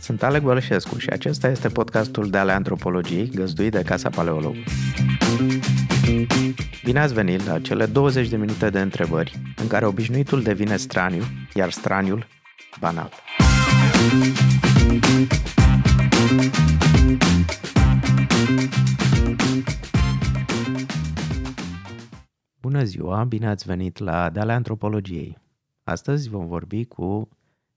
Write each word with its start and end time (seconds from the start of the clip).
Sunt 0.00 0.22
Alec 0.22 0.42
Bălășescu 0.42 0.98
și 0.98 1.08
acesta 1.08 1.48
este 1.48 1.68
podcastul 1.68 2.30
de 2.30 2.38
ale 2.38 2.52
antropologiei 2.52 3.30
găzduit 3.34 3.72
de 3.72 3.82
Casa 3.82 4.08
Paleolog. 4.08 4.54
Bine 6.84 7.00
ați 7.00 7.14
venit 7.14 7.46
la 7.46 7.60
cele 7.60 7.86
20 7.86 8.28
de 8.28 8.36
minute 8.36 8.70
de 8.70 8.80
întrebări 8.80 9.38
în 9.56 9.66
care 9.66 9.86
obișnuitul 9.86 10.42
devine 10.42 10.76
straniu, 10.76 11.22
iar 11.54 11.70
straniul 11.70 12.26
banal. 12.80 13.10
Bună 22.60 22.84
ziua, 22.84 23.24
bine 23.24 23.48
ați 23.48 23.66
venit 23.66 23.98
la 23.98 24.30
De 24.30 24.40
ale 24.40 24.52
Antropologiei. 24.52 25.38
Astăzi 25.90 26.28
vom 26.28 26.46
vorbi 26.46 26.84
cu 26.84 27.28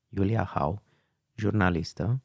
Iulia 0.10 0.44
Hau, 0.44 0.82
jurnalistă 1.36 2.22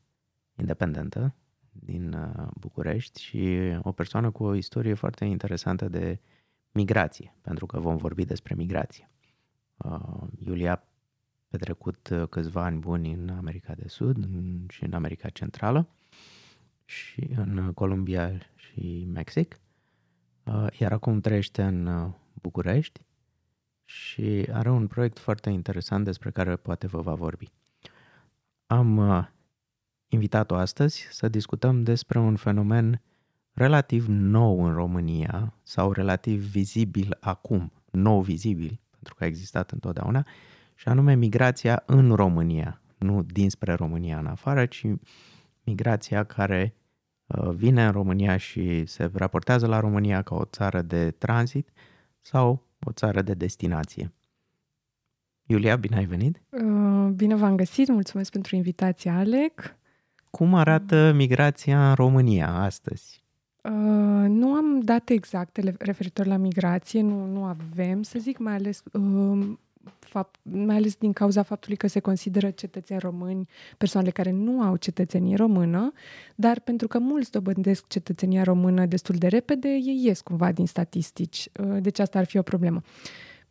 independentă 0.56 1.34
din 1.70 2.12
uh, 2.12 2.46
București 2.60 3.22
și 3.22 3.58
o 3.82 3.92
persoană 3.92 4.30
cu 4.30 4.44
o 4.44 4.54
istorie 4.54 4.94
foarte 4.94 5.24
interesantă 5.24 5.88
de 5.88 6.20
migrație, 6.72 7.34
pentru 7.40 7.66
că 7.66 7.80
vom 7.80 7.96
vorbi 7.96 8.24
despre 8.24 8.54
migrație. 8.54 9.10
Uh, 9.76 10.22
Iulia 10.46 10.72
a 10.72 10.82
petrecut 11.48 12.08
uh, 12.08 12.28
câțiva 12.28 12.64
ani 12.64 12.78
buni 12.78 13.12
în 13.12 13.28
America 13.28 13.74
de 13.74 13.88
Sud 13.88 14.28
și 14.70 14.84
în 14.84 14.92
America 14.92 15.28
Centrală 15.28 15.88
și 16.84 17.28
în 17.36 17.72
Columbia 17.72 18.38
și 18.54 19.08
Mexic, 19.12 19.60
iar 20.78 20.92
acum 20.92 21.20
trăiește 21.20 21.62
în 21.62 22.12
București 22.32 23.06
și 23.88 24.48
are 24.52 24.70
un 24.70 24.86
proiect 24.86 25.18
foarte 25.18 25.50
interesant 25.50 26.04
despre 26.04 26.30
care 26.30 26.56
poate 26.56 26.86
vă 26.86 27.00
va 27.00 27.14
vorbi. 27.14 27.52
Am 28.66 29.28
invitat-o 30.08 30.54
astăzi 30.54 31.06
să 31.10 31.28
discutăm 31.28 31.82
despre 31.82 32.18
un 32.18 32.36
fenomen 32.36 33.02
relativ 33.52 34.06
nou 34.08 34.64
în 34.64 34.74
România 34.74 35.54
sau 35.62 35.92
relativ 35.92 36.40
vizibil 36.50 37.16
acum, 37.20 37.72
nou 37.90 38.20
vizibil, 38.20 38.80
pentru 38.90 39.14
că 39.14 39.24
a 39.24 39.26
existat 39.26 39.70
întotdeauna, 39.70 40.26
și 40.74 40.88
anume 40.88 41.14
migrația 41.14 41.82
în 41.86 42.14
România, 42.14 42.80
nu 42.98 43.22
dinspre 43.22 43.72
România 43.72 44.18
în 44.18 44.26
afară, 44.26 44.66
ci 44.66 44.86
migrația 45.64 46.24
care 46.24 46.74
uh, 47.26 47.48
vine 47.54 47.86
în 47.86 47.92
România 47.92 48.36
și 48.36 48.86
se 48.86 49.10
raportează 49.14 49.66
la 49.66 49.80
România 49.80 50.22
ca 50.22 50.34
o 50.34 50.44
țară 50.44 50.82
de 50.82 51.10
tranzit 51.10 51.72
sau 52.20 52.67
o 52.86 52.92
țară 52.92 53.22
de 53.22 53.34
destinație. 53.34 54.12
Iulia, 55.46 55.76
bine 55.76 55.96
ai 55.96 56.04
venit! 56.04 56.42
Uh, 56.50 57.10
bine 57.14 57.34
v-am 57.34 57.56
găsit, 57.56 57.88
mulțumesc 57.88 58.30
pentru 58.30 58.56
invitația, 58.56 59.16
Alec. 59.16 59.76
Cum 60.30 60.54
arată 60.54 61.12
migrația 61.14 61.88
în 61.88 61.94
România 61.94 62.48
astăzi? 62.48 63.22
Uh, 63.62 64.28
nu 64.28 64.52
am 64.52 64.80
date 64.80 65.12
exacte 65.12 65.74
referitor 65.78 66.26
la 66.26 66.36
migrație, 66.36 67.00
nu, 67.00 67.26
nu 67.26 67.44
avem, 67.44 68.02
să 68.02 68.18
zic, 68.18 68.38
mai 68.38 68.54
ales, 68.54 68.82
uh, 68.92 69.48
fapt, 69.98 70.40
mai 70.42 70.76
ales 70.76 70.96
din 70.96 71.12
cauza 71.12 71.42
faptului 71.42 71.76
că 71.76 71.86
se 71.86 72.00
consideră 72.00 72.50
cetățeni 72.50 73.00
români 73.00 73.48
persoanele 73.78 74.12
care 74.12 74.30
nu 74.30 74.62
au 74.62 74.76
cetățenie 74.76 75.36
română, 75.36 75.92
dar 76.34 76.60
pentru 76.60 76.88
că 76.88 76.98
mulți 76.98 77.30
dobândesc 77.30 77.86
cetățenia 77.86 78.42
română 78.42 78.86
destul 78.86 79.14
de 79.14 79.26
repede, 79.26 79.68
ei 79.68 80.00
ies 80.04 80.20
cumva 80.20 80.52
din 80.52 80.66
statistici. 80.66 81.48
Uh, 81.60 81.76
deci 81.80 81.98
asta 81.98 82.18
ar 82.18 82.24
fi 82.24 82.38
o 82.38 82.42
problemă. 82.42 82.80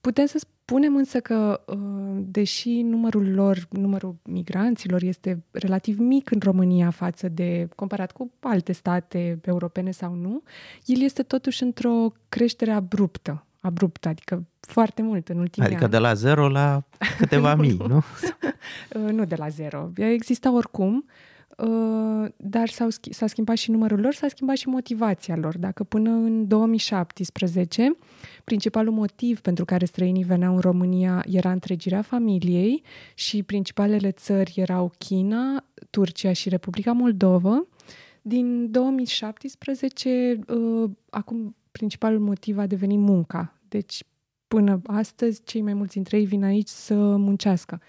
Putem 0.02 0.26
să 0.26 0.38
spunem 0.38 0.96
însă 0.96 1.20
că, 1.20 1.64
uh, 1.66 1.78
deși 2.20 2.82
numărul 2.82 3.34
lor, 3.34 3.68
numărul 3.70 4.16
migranților 4.24 5.02
este 5.02 5.44
relativ 5.52 6.00
mic 6.00 6.32
în 6.32 6.40
România 6.44 6.90
față 6.90 7.30
de, 7.30 7.68
comparat 7.76 8.12
cu 8.12 8.32
alte 8.40 8.72
state 8.72 9.40
europene 9.46 9.92
sau 9.92 10.14
nu, 10.14 10.44
el 10.86 11.02
este 11.02 11.24
totuși 11.24 11.64
într-o 11.64 12.12
creștere 12.30 12.72
abruptă, 12.72 13.47
abruptă, 13.68 14.08
adică 14.08 14.46
foarte 14.60 15.02
mult 15.02 15.28
în 15.28 15.38
ultimii 15.38 15.68
adică 15.68 15.84
ani. 15.84 15.94
Adică 15.94 15.98
de 15.98 15.98
la 15.98 16.14
zero 16.14 16.50
la 16.50 16.84
câteva 17.20 17.56
mii, 17.56 17.78
nu? 17.88 18.04
Uh, 18.96 19.12
nu 19.12 19.26
de 19.26 19.36
la 19.36 19.48
zero. 19.48 19.90
Exista 19.96 20.54
oricum, 20.54 21.06
Uh, 21.58 22.30
dar 22.36 22.70
s-au, 22.70 22.88
s-a 23.10 23.28
schimbat 23.28 23.56
și 23.56 23.72
numărul 23.72 24.00
lor, 24.00 24.14
s-a 24.14 24.28
schimbat 24.28 24.56
și 24.56 24.68
motivația 24.68 25.36
lor. 25.36 25.58
Dacă 25.58 25.84
până 25.84 26.10
în 26.10 26.48
2017 26.48 27.98
principalul 28.44 28.94
motiv 28.94 29.40
pentru 29.40 29.66
care 29.66 29.86
străinii 29.86 30.24
veneau 30.24 30.54
în 30.54 30.60
România 30.60 31.24
era 31.30 31.52
întregirea 31.52 32.02
familiei 32.02 32.84
și 33.14 33.44
principalele 33.44 34.12
țări 34.12 34.54
erau 34.56 34.92
China, 34.98 35.64
Turcia 35.90 36.34
și 36.34 36.50
Republica 36.50 36.92
Moldova, 36.92 37.66
din 38.22 38.72
2017 38.72 40.40
uh, 40.48 40.90
acum 41.10 41.56
principalul 41.72 42.20
motiv 42.20 42.58
a 42.58 42.66
devenit 42.66 43.00
munca. 43.00 43.57
Deci 43.70 44.04
până 44.48 44.82
astăzi 44.86 45.42
cei 45.44 45.62
mai 45.62 45.74
mulți 45.74 45.94
dintre 45.94 46.18
ei 46.18 46.26
vin 46.26 46.44
aici 46.44 46.68
să 46.68 46.96
muncească. 46.96 47.82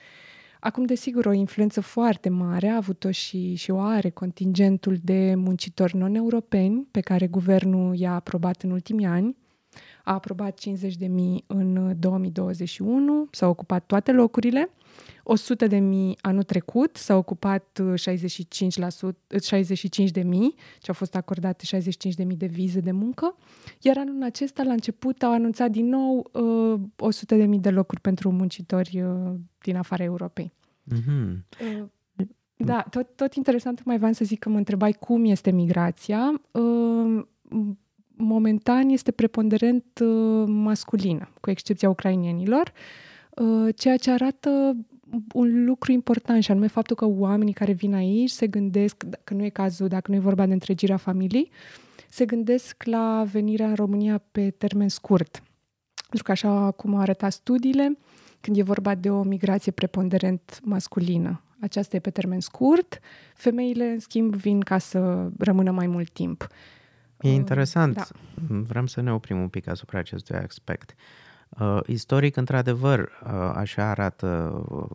Acum, 0.61 0.85
desigur, 0.85 1.27
o 1.27 1.33
influență 1.33 1.81
foarte 1.81 2.29
mare 2.29 2.69
a 2.69 2.77
avut-o 2.77 3.11
și, 3.11 3.55
și 3.55 3.71
o 3.71 3.81
are 3.81 4.11
contingentul 4.11 4.97
de 5.03 5.35
muncitori 5.37 5.97
non-europeni 5.97 6.87
pe 6.91 7.01
care 7.01 7.27
guvernul 7.27 7.97
i-a 7.97 8.15
aprobat 8.15 8.63
în 8.63 8.71
ultimii 8.71 9.07
ani. 9.07 9.37
A 10.09 10.13
aprobat 10.13 10.61
50.000 10.61 10.67
în 11.47 11.95
2021, 11.99 13.29
s-au 13.31 13.51
ocupat 13.51 13.87
toate 13.87 14.13
locurile. 14.13 14.71
100 15.23 15.67
de 15.67 15.79
mii 15.79 16.19
anul 16.21 16.43
trecut, 16.43 16.97
s-au 16.97 17.19
ocupat 17.19 17.83
65%, 17.95 19.41
65 19.43 20.11
de 20.11 20.23
mii, 20.23 20.55
ce 20.79 20.89
au 20.89 20.95
fost 20.95 21.15
acordate 21.15 21.65
65 21.65 22.15
de 22.15 22.25
mii 22.25 22.37
de 22.37 22.47
vize 22.47 22.81
de 22.81 22.91
muncă, 22.91 23.37
iar 23.81 23.97
anul 23.99 24.23
acesta, 24.23 24.63
la 24.63 24.73
început, 24.73 25.23
au 25.23 25.33
anunțat 25.33 25.71
din 25.71 25.89
nou 25.89 26.31
uh, 26.33 26.81
100 26.97 27.35
de 27.35 27.45
mii 27.45 27.59
de 27.59 27.71
locuri 27.71 28.01
pentru 28.01 28.31
muncitori 28.31 29.03
uh, 29.03 29.35
din 29.59 29.77
afara 29.77 30.05
Europei. 30.05 30.53
Mm-hmm. 30.95 31.39
Uh, 31.61 31.85
da, 32.57 32.87
tot, 32.91 33.09
tot 33.17 33.35
interesant 33.35 33.85
mai 33.85 33.97
vreau 33.97 34.13
să 34.13 34.25
zic 34.25 34.39
că 34.39 34.49
mă 34.49 34.57
întrebai 34.57 34.93
cum 34.93 35.25
este 35.25 35.51
migrația. 35.51 36.43
Uh, 38.19 38.25
momentan 38.25 38.89
este 38.89 39.11
preponderent 39.11 39.85
uh, 40.01 40.45
masculină, 40.47 41.29
cu 41.41 41.51
excepția 41.51 41.89
ucrainienilor, 41.89 42.73
uh, 43.31 43.75
ceea 43.77 43.97
ce 43.97 44.11
arată 44.11 44.77
un 45.33 45.65
lucru 45.65 45.93
important 45.93 46.43
și 46.43 46.51
anume 46.51 46.67
faptul 46.67 46.97
că 46.97 47.07
oamenii 47.07 47.53
care 47.53 47.73
vin 47.73 47.95
aici 47.95 48.31
se 48.31 48.47
gândesc, 48.47 49.05
că 49.25 49.35
nu 49.35 49.45
e 49.45 49.49
cazul, 49.49 49.89
dacă 49.89 50.11
nu 50.11 50.17
e 50.17 50.21
vorba 50.21 50.47
de 50.47 50.53
întregirea 50.53 50.97
familiei, 50.97 51.51
se 52.09 52.25
gândesc 52.25 52.83
la 52.85 53.25
venirea 53.33 53.69
în 53.69 53.75
România 53.75 54.23
pe 54.33 54.51
termen 54.51 54.89
scurt. 54.89 55.43
Pentru 56.09 56.23
că 56.25 56.31
așa 56.31 56.71
cum 56.71 56.95
au 56.95 57.01
arătat 57.01 57.33
studiile, 57.33 57.99
când 58.41 58.57
e 58.57 58.63
vorba 58.63 58.95
de 58.95 59.11
o 59.11 59.23
migrație 59.23 59.73
preponderent 59.73 60.61
masculină. 60.63 61.43
Aceasta 61.61 61.97
e 61.97 62.01
pe 62.01 62.11
termen 62.11 62.41
scurt, 62.41 63.01
femeile, 63.35 63.85
în 63.85 63.99
schimb, 63.99 64.35
vin 64.35 64.61
ca 64.61 64.79
să 64.79 65.29
rămână 65.39 65.71
mai 65.71 65.87
mult 65.87 66.11
timp. 66.11 66.49
E 67.21 67.31
interesant. 67.31 67.95
Da. 67.95 68.05
Vrem 68.49 68.87
să 68.87 69.01
ne 69.01 69.13
oprim 69.13 69.41
un 69.41 69.49
pic 69.49 69.67
asupra 69.67 69.99
acestui 69.99 70.37
aspect. 70.37 70.95
Uh, 71.49 71.81
istoric, 71.87 72.37
într-adevăr, 72.37 72.99
uh, 73.01 73.31
așa 73.55 73.91
arată 73.91 74.63
uh, 74.69 74.87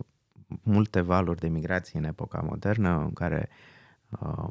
multe 0.62 1.02
valuri 1.02 1.40
de 1.40 1.48
migrație 1.48 2.00
în 2.00 2.06
epoca 2.06 2.40
modernă, 2.40 2.98
în 2.98 3.14
care 3.14 3.50
uh, 4.10 4.48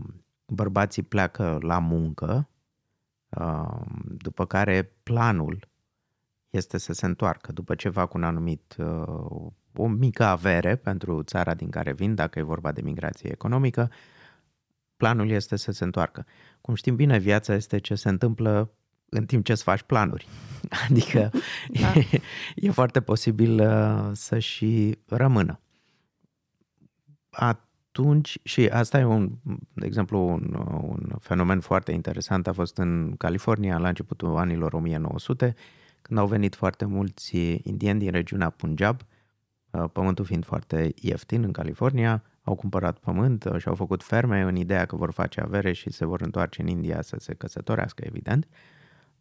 bărbații 0.46 1.02
pleacă 1.02 1.58
la 1.60 1.78
muncă, 1.78 2.48
uh, 3.28 3.80
după 4.16 4.46
care 4.46 4.92
planul 5.02 5.68
este 6.50 6.78
să 6.78 6.92
se 6.92 7.06
întoarcă 7.06 7.52
după 7.52 7.74
ce 7.74 7.88
fac 7.88 8.14
un 8.14 8.22
anumit, 8.22 8.76
uh, 8.78 9.50
o 9.74 9.86
mică 9.86 10.24
avere 10.24 10.76
pentru 10.76 11.22
țara 11.22 11.54
din 11.54 11.70
care 11.70 11.92
vin, 11.92 12.14
dacă 12.14 12.38
e 12.38 12.42
vorba 12.42 12.72
de 12.72 12.82
migrație 12.82 13.30
economică, 13.32 13.90
planul 15.02 15.30
este 15.30 15.56
să 15.56 15.72
se 15.72 15.84
întoarcă. 15.84 16.26
Cum 16.60 16.74
știm 16.74 16.96
bine, 16.96 17.18
viața 17.18 17.54
este 17.54 17.78
ce 17.78 17.94
se 17.94 18.08
întâmplă 18.08 18.70
în 19.08 19.26
timp 19.26 19.44
ce 19.44 19.52
îți 19.52 19.62
faci 19.62 19.82
planuri. 19.82 20.26
Adică 20.88 21.30
da. 21.80 21.92
e, 21.92 22.20
e 22.54 22.70
foarte 22.70 23.00
posibil 23.00 23.60
uh, 23.60 24.10
să 24.12 24.38
și 24.38 24.98
rămână. 25.06 25.60
Atunci, 27.30 28.38
și 28.42 28.66
asta 28.66 28.98
e 28.98 29.04
un, 29.04 29.30
de 29.72 29.86
exemplu, 29.86 30.28
un, 30.28 30.54
un 30.82 31.16
fenomen 31.20 31.60
foarte 31.60 31.92
interesant, 31.92 32.46
a 32.46 32.52
fost 32.52 32.78
în 32.78 33.14
California 33.16 33.78
la 33.78 33.88
începutul 33.88 34.36
anilor 34.36 34.72
1900, 34.72 35.54
când 36.02 36.18
au 36.18 36.26
venit 36.26 36.54
foarte 36.54 36.84
mulți 36.84 37.36
indieni 37.62 37.98
din 37.98 38.10
regiunea 38.10 38.50
Punjab, 38.50 39.00
uh, 39.70 39.84
pământul 39.92 40.24
fiind 40.24 40.44
foarte 40.44 40.94
ieftin 41.00 41.42
în 41.42 41.52
California, 41.52 42.22
au 42.42 42.54
cumpărat 42.54 42.98
pământ 42.98 43.44
uh, 43.44 43.60
și 43.60 43.68
au 43.68 43.74
făcut 43.74 44.02
ferme 44.02 44.40
în 44.40 44.56
ideea 44.56 44.84
că 44.84 44.96
vor 44.96 45.12
face 45.12 45.40
avere 45.40 45.72
și 45.72 45.90
se 45.90 46.04
vor 46.04 46.20
întoarce 46.20 46.60
în 46.60 46.68
India 46.68 47.02
să 47.02 47.16
se 47.18 47.34
căsătorească, 47.34 48.04
evident. 48.06 48.48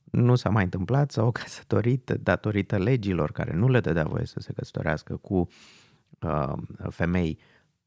Nu 0.04 0.36
s-a 0.36 0.50
mai 0.50 0.64
întâmplat, 0.64 1.12
s-au 1.12 1.32
căsătorit 1.42 2.12
datorită 2.20 2.78
legilor 2.78 3.32
care 3.32 3.54
nu 3.54 3.70
le 3.70 3.80
dădea 3.80 4.04
voie 4.04 4.26
să 4.26 4.40
se 4.40 4.54
căsătorească 4.54 5.16
cu 5.16 5.48
uh, 6.20 6.54
femei 6.90 7.40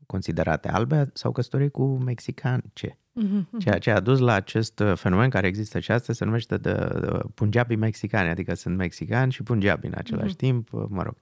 considerate 0.07 0.69
albe 0.69 1.11
s-au 1.13 1.33
căsătorit 1.33 1.73
cu 1.73 1.85
mexicance. 1.85 2.99
Mm-hmm. 3.23 3.59
Ceea 3.59 3.79
ce 3.79 3.91
a 3.91 4.01
dus 4.01 4.19
la 4.19 4.33
acest 4.33 4.79
uh, 4.79 4.97
fenomen 4.97 5.31
care 5.31 5.47
există 5.47 5.79
și 5.79 5.91
astăzi 5.91 6.19
se 6.19 6.25
numește 6.25 6.57
de, 6.57 6.73
de 6.73 7.21
punjabi 7.35 7.77
mexicani, 7.77 8.29
adică 8.29 8.55
sunt 8.55 8.77
mexicani 8.77 9.33
și 9.33 9.43
punjabi 9.43 9.87
în 9.87 9.93
același 9.97 10.35
mm-hmm. 10.35 10.39
timp, 10.39 10.73
uh, 10.73 10.85
mă 10.89 11.03
rog. 11.03 11.17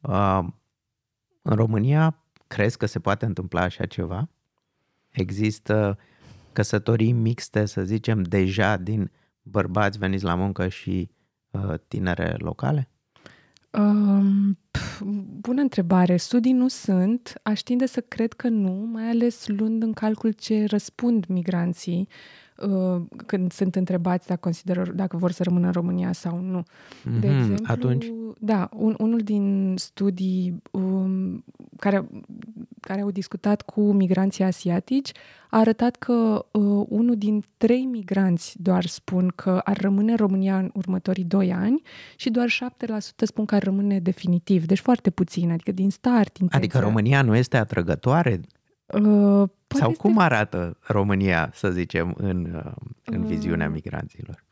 Uh, 0.00 0.52
în 1.42 1.56
România 1.56 2.25
crezi 2.46 2.76
că 2.76 2.86
se 2.86 2.98
poate 2.98 3.24
întâmpla 3.24 3.60
așa 3.60 3.86
ceva? 3.86 4.28
Există 5.10 5.98
căsătorii 6.52 7.12
mixte, 7.12 7.66
să 7.66 7.82
zicem, 7.82 8.22
deja 8.22 8.76
din 8.76 9.10
bărbați 9.42 9.98
veniți 9.98 10.24
la 10.24 10.34
muncă 10.34 10.68
și 10.68 11.10
uh, 11.50 11.74
tinere 11.88 12.34
locale? 12.38 12.88
Um, 13.70 14.58
bună 15.40 15.60
întrebare. 15.60 16.16
Studii 16.16 16.52
nu 16.52 16.68
sunt. 16.68 17.40
Aș 17.42 17.60
tinde 17.60 17.86
să 17.86 18.00
cred 18.00 18.32
că 18.32 18.48
nu, 18.48 18.88
mai 18.92 19.08
ales 19.08 19.46
luând 19.46 19.82
în 19.82 19.92
calcul 19.92 20.32
ce 20.32 20.64
răspund 20.64 21.26
migranții 21.26 22.08
uh, 22.56 23.02
când 23.26 23.52
sunt 23.52 23.74
întrebați 23.74 24.26
dacă, 24.26 24.40
consideră, 24.40 24.92
dacă 24.94 25.16
vor 25.16 25.30
să 25.30 25.42
rămână 25.42 25.66
în 25.66 25.72
România 25.72 26.12
sau 26.12 26.40
nu. 26.40 26.62
Mm-hmm. 26.62 27.20
De 27.20 27.26
exemplu, 27.26 27.64
Atunci? 27.68 28.12
Da, 28.38 28.68
un, 28.72 28.94
unul 28.98 29.20
din 29.20 29.74
studii 29.78 30.62
um, 30.70 31.44
care, 31.78 32.08
care 32.80 33.00
au 33.00 33.10
discutat 33.10 33.62
cu 33.62 33.92
migranții 33.92 34.44
asiatici 34.44 35.12
a 35.50 35.58
arătat 35.58 35.96
că 35.96 36.46
uh, 36.50 36.86
unul 36.88 37.14
din 37.16 37.44
trei 37.56 37.84
migranți 37.84 38.62
doar 38.62 38.84
spun 38.84 39.32
că 39.34 39.60
ar 39.64 39.76
rămâne 39.76 40.10
în 40.10 40.16
România 40.16 40.58
în 40.58 40.70
următorii 40.74 41.24
doi 41.24 41.52
ani 41.52 41.82
și 42.16 42.30
doar 42.30 42.48
7% 42.48 42.52
spun 43.16 43.44
că 43.44 43.54
ar 43.54 43.62
rămâne 43.62 44.00
definitiv. 44.00 44.64
Deci 44.64 44.78
foarte 44.78 45.10
puțin, 45.10 45.50
adică 45.50 45.72
din 45.72 45.90
start. 45.90 46.36
Intenția. 46.36 46.58
Adică 46.58 46.78
România 46.78 47.22
nu 47.22 47.36
este 47.36 47.56
atrăgătoare? 47.56 48.40
Uh, 48.86 49.48
Sau 49.68 49.90
este... 49.90 50.02
cum 50.02 50.18
arată 50.18 50.76
România, 50.80 51.50
să 51.54 51.70
zicem, 51.70 52.14
în, 52.16 52.54
uh, 52.54 52.72
în 53.04 53.20
uh, 53.20 53.26
viziunea 53.26 53.68
migranților? 53.68 54.44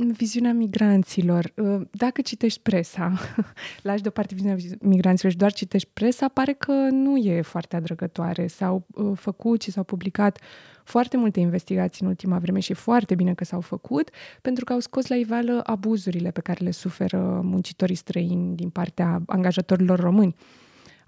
În 0.00 0.12
viziunea 0.12 0.52
migranților. 0.52 1.52
Uh, 1.56 1.80
dacă 1.90 2.20
citești 2.20 2.60
presa, 2.60 3.12
lași 3.82 4.02
deoparte 4.02 4.34
viziunea 4.34 4.56
migranților 4.80 5.32
și 5.32 5.38
doar 5.38 5.52
citești 5.52 5.88
presa, 5.92 6.28
pare 6.28 6.52
că 6.52 6.72
nu 6.90 7.16
e 7.16 7.40
foarte 7.40 7.76
atrăgătoare. 7.76 8.46
S-au 8.46 8.86
uh, 8.94 9.12
făcut 9.14 9.62
și 9.62 9.70
s-au 9.70 9.84
publicat 9.84 10.40
foarte 10.84 11.16
multe 11.16 11.40
investigații 11.40 12.04
în 12.04 12.08
ultima 12.08 12.38
vreme 12.38 12.60
și 12.60 12.72
foarte 12.72 13.14
bine 13.14 13.34
că 13.34 13.44
s-au 13.44 13.60
făcut, 13.60 14.10
pentru 14.42 14.64
că 14.64 14.72
au 14.72 14.78
scos 14.78 15.06
la 15.06 15.16
iveală 15.16 15.60
abuzurile 15.64 16.30
pe 16.30 16.40
care 16.40 16.64
le 16.64 16.70
suferă 16.70 17.40
muncitorii 17.44 17.94
străini 17.94 18.56
din 18.56 18.68
partea 18.68 19.22
angajatorilor 19.26 20.00
români. 20.00 20.34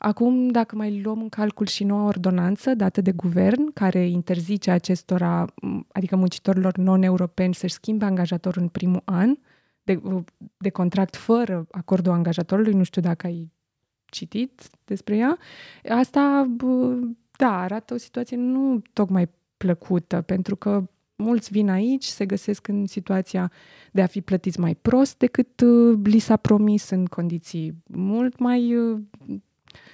Acum, 0.03 0.49
dacă 0.49 0.77
mai 0.77 1.01
luăm 1.03 1.21
în 1.21 1.29
calcul 1.29 1.67
și 1.67 1.85
noua 1.85 2.07
ordonanță 2.07 2.75
dată 2.75 3.01
de 3.01 3.13
guvern, 3.13 3.73
care 3.73 4.09
interzice 4.09 4.71
acestora, 4.71 5.45
adică 5.93 6.17
muncitorilor 6.17 6.77
non-europeni, 6.77 7.55
să-și 7.55 7.75
schimbe 7.75 8.05
angajatorul 8.05 8.63
în 8.63 8.69
primul 8.69 9.03
an 9.05 9.37
de, 9.83 10.01
de 10.57 10.71
contract 10.71 11.17
fără 11.17 11.67
acordul 11.71 12.13
angajatorului, 12.13 12.73
nu 12.73 12.83
știu 12.83 13.03
dacă 13.03 13.27
ai 13.27 13.53
citit 14.05 14.63
despre 14.85 15.17
ea, 15.17 15.39
asta, 15.89 16.55
da, 17.37 17.61
arată 17.61 17.95
o 17.95 17.97
situație 17.97 18.37
nu 18.37 18.83
tocmai 18.93 19.29
plăcută, 19.57 20.21
pentru 20.21 20.57
că 20.57 20.89
mulți 21.17 21.51
vin 21.51 21.71
aici, 21.71 22.05
se 22.05 22.27
găsesc 22.27 22.69
în 22.69 22.87
situația 22.87 23.51
de 23.93 24.03
a 24.03 24.07
fi 24.07 24.21
plătiți 24.21 24.61
mai 24.61 24.75
prost 24.75 25.19
decât 25.19 25.61
uh, 25.61 25.99
li 26.03 26.19
s-a 26.19 26.37
promis 26.37 26.91
în 26.91 27.05
condiții 27.05 27.75
mult 27.87 28.39
mai 28.39 28.75
uh, 28.75 29.01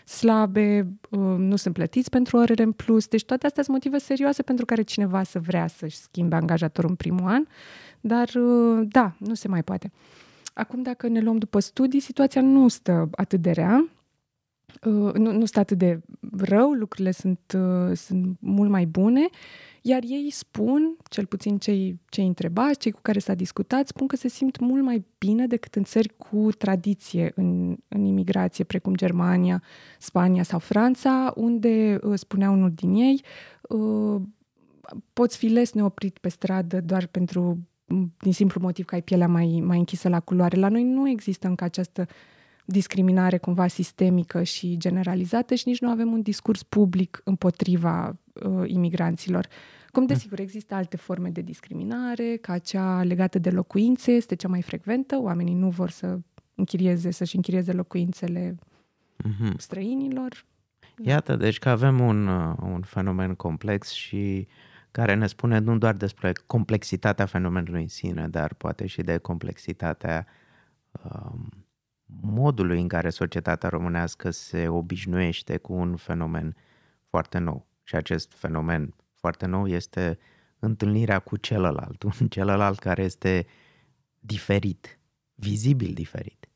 slabe, 0.07 0.87
uh, 1.11 1.19
nu 1.39 1.57
sunt 1.57 1.75
plătiți 1.75 2.11
pentru 2.11 2.37
orele 2.37 2.63
în 2.63 2.73
plus. 2.73 3.07
Deci 3.07 3.25
toate 3.25 3.47
astea 3.47 3.63
sunt 3.63 3.75
motive 3.77 3.99
serioase 3.99 4.43
pentru 4.43 4.65
care 4.65 4.83
cineva 4.83 5.23
să 5.23 5.39
vrea 5.39 5.67
să-și 5.67 5.97
schimbe 5.97 6.37
angajatorul 6.37 6.91
în 6.91 6.97
primul 6.97 7.29
an, 7.29 7.45
dar 8.01 8.29
da, 8.83 9.15
nu 9.19 9.35
se 9.35 9.49
mai 9.49 9.63
poate. 9.63 9.93
Acum, 10.55 10.83
dacă 10.83 11.09
ne 11.09 11.21
luăm 11.21 11.37
după 11.37 11.59
studii, 11.59 12.01
situația 12.01 12.41
nu 12.41 12.69
stă 12.69 13.09
atât 13.11 13.41
de 13.41 13.51
rea, 13.51 13.89
nu, 15.15 15.33
nu 15.33 15.45
stă 15.45 15.59
atât 15.59 15.79
de 15.79 16.01
rău, 16.39 16.73
lucrurile 16.73 17.11
sunt, 17.11 17.57
sunt 17.95 18.37
mult 18.41 18.71
mai 18.71 18.87
bune 18.87 19.29
iar 19.89 20.03
ei 20.03 20.31
spun, 20.31 20.97
cel 21.09 21.27
puțin 21.27 21.59
cei, 21.59 22.01
cei 22.09 22.27
întrebați, 22.27 22.79
cei 22.79 22.93
cu 22.93 22.99
care 23.03 23.19
s-a 23.19 23.35
discutat, 23.35 23.87
spun 23.87 24.07
că 24.07 24.17
se 24.17 24.29
simt 24.29 24.59
mult 24.59 24.83
mai 24.83 25.05
bine 25.19 25.47
decât 25.47 25.75
în 25.75 25.85
țări 25.85 26.17
cu 26.17 26.49
tradiție 26.59 27.33
în, 27.35 27.77
în 27.89 28.05
imigrație, 28.05 28.65
precum 28.65 28.95
Germania, 28.95 29.63
Spania 29.99 30.43
sau 30.43 30.59
Franța, 30.59 31.33
unde, 31.37 31.99
uh, 32.03 32.19
spunea 32.19 32.51
unul 32.51 32.71
din 32.75 32.95
ei, 32.95 33.23
uh, 33.69 34.21
poți 35.13 35.37
fi 35.37 35.47
les 35.47 35.73
neoprit 35.73 36.19
pe 36.19 36.29
stradă 36.29 36.81
doar 36.81 37.07
pentru 37.07 37.59
din 38.21 38.33
simplu 38.33 38.61
motiv 38.61 38.85
că 38.85 38.95
ai 38.95 39.03
pielea 39.03 39.29
mai, 39.29 39.63
mai 39.65 39.79
închisă 39.79 40.09
la 40.09 40.21
culoare. 40.21 40.57
La 40.57 40.69
noi 40.69 40.83
nu 40.83 41.09
există 41.09 41.49
încă 41.49 41.65
această 41.65 42.07
discriminare 42.67 43.39
cumva 43.39 43.67
sistemică 43.67 44.43
și 44.43 44.77
generalizată 44.77 45.55
și 45.55 45.69
nici 45.69 45.81
nu 45.81 45.89
avem 45.89 46.13
un 46.13 46.23
discurs 46.23 46.63
public 46.63 47.21
împotriva 47.25 48.17
uh, 48.33 48.63
imigranților. 48.67 49.47
Cum 49.91 50.03
mm. 50.03 50.09
desigur 50.09 50.39
există 50.39 50.75
alte 50.75 50.97
forme 50.97 51.29
de 51.29 51.41
discriminare, 51.41 52.37
ca 52.37 52.59
cea 52.59 53.03
legată 53.03 53.39
de 53.39 53.51
locuințe, 53.51 54.13
este 54.13 54.35
cea 54.35 54.49
mai 54.49 54.63
frecventă, 54.63 55.21
oamenii 55.21 55.55
nu 55.55 55.69
vor 55.69 55.91
să 55.91 56.19
închirieze, 56.55 57.11
să-și 57.11 57.37
închirieze 57.37 57.73
locuințele 57.73 58.55
mm-hmm. 59.25 59.57
străinilor. 59.57 60.45
Iată, 61.05 61.37
deci 61.37 61.59
că 61.59 61.69
avem 61.69 62.01
un, 62.01 62.27
uh, 62.27 62.57
un 62.63 62.83
fenomen 62.83 63.35
complex 63.35 63.91
și 63.91 64.47
care 64.91 65.15
ne 65.15 65.27
spune 65.27 65.59
nu 65.59 65.79
doar 65.79 65.95
despre 65.95 66.33
complexitatea 66.47 67.27
fenomenului 67.27 67.83
în 67.83 67.89
sine, 67.89 68.29
dar 68.29 68.55
poate 68.55 68.87
și 68.87 69.03
de 69.03 69.19
complexitatea 69.19 70.27
um, 71.03 71.49
modului 72.07 72.81
în 72.81 72.89
care 72.89 73.11
societatea 73.11 73.69
românească 73.69 74.31
se 74.31 74.69
obișnuiește 74.69 75.57
cu 75.57 75.73
un 75.73 75.97
fenomen 75.97 76.57
foarte 77.09 77.39
nou. 77.39 77.67
Și 77.83 77.95
acest 77.95 78.33
fenomen 78.33 78.95
foarte 79.15 79.47
nou 79.47 79.67
este 79.67 80.19
întâlnirea 80.59 81.19
cu 81.19 81.37
celălalt, 81.37 82.03
un 82.21 82.29
celălalt 82.29 82.79
care 82.79 83.03
este 83.03 83.47
diferit, 84.19 84.99
vizibil 85.35 85.93
diferit. 85.93 86.49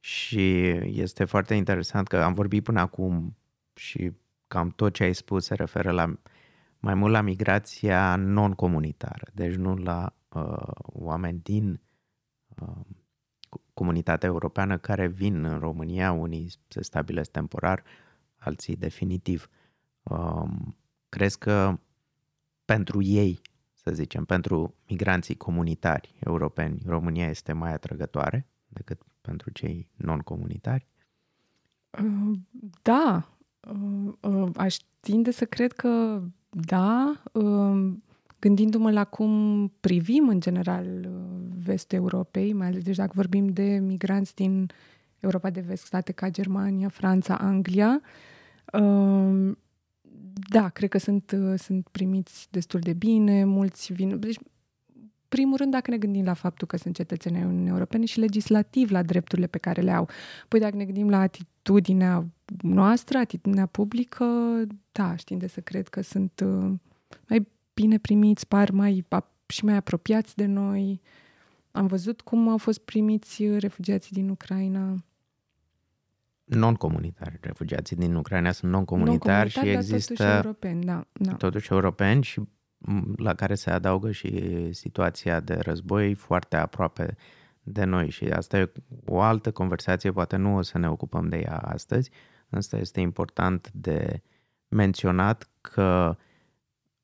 Și 0.00 0.60
este 1.00 1.24
foarte 1.24 1.54
interesant 1.54 2.08
că 2.08 2.16
am 2.16 2.34
vorbit 2.34 2.62
până 2.62 2.80
acum 2.80 3.36
și 3.74 4.12
cam 4.48 4.70
tot 4.70 4.94
ce 4.94 5.02
ai 5.02 5.14
spus 5.14 5.44
se 5.44 5.54
referă 5.54 5.90
la 5.90 6.18
mai 6.78 6.94
mult 6.94 7.12
la 7.12 7.20
migrația 7.20 8.16
non-comunitară, 8.16 9.30
deci 9.34 9.54
nu 9.54 9.76
la 9.76 10.14
uh, 10.28 10.68
oameni 10.82 11.40
din 11.42 11.80
uh, 12.48 12.68
comunitatea 13.80 14.28
europeană 14.28 14.78
care 14.78 15.06
vin 15.06 15.44
în 15.44 15.58
România, 15.58 16.12
unii 16.12 16.50
se 16.68 16.82
stabilesc 16.82 17.30
temporar, 17.30 17.82
alții 18.36 18.76
definitiv. 18.76 19.48
Uh, 20.02 20.48
crezi 21.08 21.38
că 21.38 21.78
pentru 22.64 23.02
ei, 23.02 23.40
să 23.74 23.90
zicem, 23.90 24.24
pentru 24.24 24.74
migranții 24.88 25.36
comunitari 25.36 26.14
europeni, 26.18 26.82
România 26.86 27.28
este 27.28 27.52
mai 27.52 27.72
atrăgătoare 27.72 28.46
decât 28.68 29.02
pentru 29.20 29.50
cei 29.50 29.88
non-comunitari? 29.96 30.86
Uh, 32.02 32.38
da, 32.82 33.28
uh, 33.60 34.12
uh, 34.20 34.50
aș 34.56 34.76
tinde 35.00 35.30
să 35.30 35.44
cred 35.44 35.72
că 35.72 36.22
da, 36.50 37.22
gândindu-mă 38.40 38.90
la 38.90 39.04
cum 39.04 39.72
privim 39.80 40.28
în 40.28 40.40
general 40.40 41.10
vestul 41.64 41.98
Europei, 41.98 42.52
mai 42.52 42.66
ales 42.66 42.82
deci 42.82 42.96
dacă 42.96 43.12
vorbim 43.14 43.48
de 43.48 43.78
migranți 43.82 44.34
din 44.34 44.70
Europa 45.20 45.50
de 45.50 45.60
vest, 45.60 45.84
state 45.84 46.12
ca 46.12 46.30
Germania, 46.30 46.88
Franța, 46.88 47.34
Anglia, 47.34 48.00
da, 50.48 50.68
cred 50.68 50.88
că 50.88 50.98
sunt, 50.98 51.30
uh, 51.30 51.58
sunt 51.58 51.88
primiți 51.88 52.48
destul 52.50 52.80
de 52.80 52.92
bine, 52.92 53.44
mulți 53.44 53.92
vin... 53.92 54.20
Deci, 54.20 54.38
primul 55.28 55.56
rând, 55.56 55.70
dacă 55.70 55.90
ne 55.90 55.98
gândim 55.98 56.24
la 56.24 56.34
faptul 56.34 56.66
că 56.66 56.76
sunt 56.76 56.94
cetățeni 56.94 57.44
Uniunii 57.44 57.68
Europene 57.68 58.04
și 58.04 58.18
legislativ 58.18 58.90
la 58.90 59.02
drepturile 59.02 59.46
pe 59.46 59.58
care 59.58 59.80
le 59.80 59.90
au. 59.90 60.08
Păi 60.48 60.60
dacă 60.60 60.76
ne 60.76 60.84
gândim 60.84 61.08
la 61.08 61.20
atitudinea 61.20 62.26
noastră, 62.62 63.18
atitudinea 63.18 63.66
publică, 63.66 64.24
da, 64.92 65.16
știm 65.16 65.38
de 65.38 65.46
să 65.46 65.60
cred 65.60 65.88
că 65.88 66.00
sunt 66.00 66.44
uh, 66.44 66.72
mai 67.28 67.48
bine 67.80 67.98
primiți, 67.98 68.46
par 68.46 68.70
mai 68.70 69.06
și 69.46 69.64
mai 69.64 69.74
apropiați 69.74 70.36
de 70.36 70.46
noi. 70.46 71.00
Am 71.70 71.86
văzut 71.86 72.20
cum 72.20 72.48
au 72.48 72.58
fost 72.58 72.78
primiți 72.78 73.58
refugiații 73.58 74.12
din 74.12 74.28
Ucraina 74.28 74.94
non-comunitari. 76.44 77.38
Refugiații 77.40 77.96
din 77.96 78.14
Ucraina 78.14 78.52
sunt 78.52 78.70
non-comunitari, 78.70 79.52
non 79.56 79.64
și 79.64 79.70
există 79.70 80.14
totuși 80.14 80.36
europeni, 80.36 80.84
da, 80.84 81.06
da. 81.12 81.32
totuși 81.32 81.72
europeni 81.72 82.22
și 82.22 82.40
la 83.16 83.34
care 83.34 83.54
se 83.54 83.70
adaugă 83.70 84.10
și 84.10 84.72
situația 84.72 85.40
de 85.40 85.54
război 85.54 86.14
foarte 86.14 86.56
aproape 86.56 87.16
de 87.62 87.84
noi 87.84 88.10
și 88.10 88.24
asta 88.24 88.58
e 88.58 88.72
o 89.06 89.20
altă 89.20 89.52
conversație, 89.52 90.12
poate 90.12 90.36
nu 90.36 90.56
o 90.56 90.62
să 90.62 90.78
ne 90.78 90.88
ocupăm 90.88 91.28
de 91.28 91.36
ea 91.36 91.58
astăzi, 91.58 92.10
Asta 92.50 92.76
este 92.76 93.00
important 93.00 93.70
de 93.72 94.22
menționat 94.68 95.48
că 95.60 96.16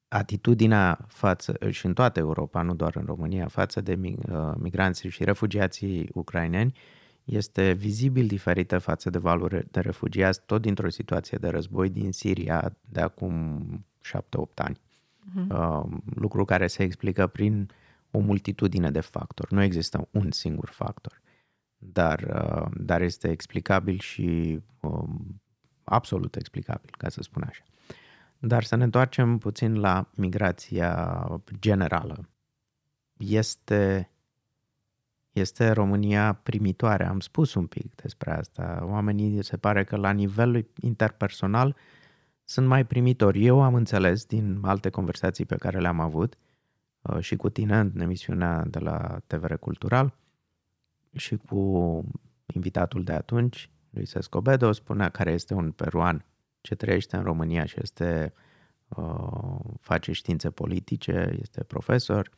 atitudinea 0.09 0.99
față, 1.09 1.57
și 1.71 1.87
în 1.87 1.95
toată 1.95 2.19
Europa, 2.19 2.63
nu 2.63 2.75
doar 2.75 2.97
în 2.97 3.05
România, 3.05 3.49
față 3.49 3.81
de 3.81 3.99
uh, 4.03 4.53
migranții 4.59 5.09
și 5.09 5.25
refugiații 5.25 6.09
ucraineni 6.15 6.75
este 7.25 7.73
vizibil 7.73 8.27
diferită 8.27 8.79
față 8.79 9.11
de 9.11 9.19
valuri 9.19 9.67
de 9.71 9.81
refugiați, 9.81 10.41
tot 10.47 10.63
dintr-o 10.63 10.89
situație 10.89 11.39
de 11.39 11.49
război 11.49 11.89
din 11.89 12.13
Siria 12.13 12.77
de 12.81 13.01
acum 13.01 13.61
7-8 14.19 14.19
ani. 14.55 14.81
Uh-huh. 15.27 15.85
Lucru 16.15 16.45
care 16.45 16.67
se 16.67 16.83
explică 16.83 17.27
prin 17.27 17.71
o 18.11 18.19
multitudine 18.19 18.91
de 18.91 19.01
factori. 19.01 19.55
Nu 19.55 19.63
există 19.63 20.09
un 20.11 20.31
singur 20.31 20.69
factor, 20.69 21.21
dar, 21.79 22.21
uh, 22.21 22.71
dar 22.81 23.03
este 23.03 23.31
explicabil 23.31 23.99
și 23.99 24.61
um, 24.81 25.41
absolut 25.85 26.37
explicabil, 26.37 26.91
ca 26.99 27.09
să 27.09 27.23
spun 27.23 27.43
așa. 27.47 27.63
Dar 28.39 28.63
să 28.63 28.77
ne 28.77 28.85
întoarcem 28.85 29.39
puțin 29.39 29.81
la 29.81 30.11
migrația 30.15 31.27
generală. 31.59 32.29
Este, 33.17 34.11
este 35.33 35.71
România 35.71 36.33
primitoare, 36.33 37.07
am 37.07 37.21
spus 37.21 37.55
un 37.55 37.67
pic 37.67 37.95
despre 37.95 38.31
asta. 38.31 38.87
Oamenii 38.91 39.45
se 39.45 39.57
pare 39.57 39.85
că 39.85 39.97
la 39.97 40.11
nivel 40.11 40.67
interpersonal 40.81 41.77
sunt 42.45 42.67
mai 42.67 42.85
primitori. 42.87 43.45
Eu 43.45 43.63
am 43.63 43.75
înțeles 43.75 44.25
din 44.25 44.59
alte 44.63 44.91
conversații 44.91 45.45
pe 45.45 45.57
care 45.57 45.79
le-am 45.79 46.01
avut 46.01 46.37
uh, 47.01 47.21
și 47.21 47.37
cu 47.37 47.49
tine 47.49 47.79
în 47.79 48.01
emisiunea 48.01 48.65
de 48.65 48.79
la 48.79 49.21
TVR 49.27 49.55
Cultural 49.55 50.15
și 51.13 51.37
cu 51.37 52.05
invitatul 52.47 53.05
de 53.05 53.13
atunci, 53.13 53.71
Luis 53.91 54.15
Escobedo, 54.15 54.73
spunea 54.73 55.09
care 55.09 55.33
este 55.33 55.55
un 55.55 55.71
peruan 55.71 56.25
ce 56.67 56.75
trăiește 56.75 57.17
în 57.17 57.23
România 57.23 57.65
și 57.65 57.77
este, 57.83 58.33
uh, 58.89 59.59
face 59.81 60.13
științe 60.13 60.51
politice, 60.51 61.37
este 61.41 61.63
profesor 61.65 62.31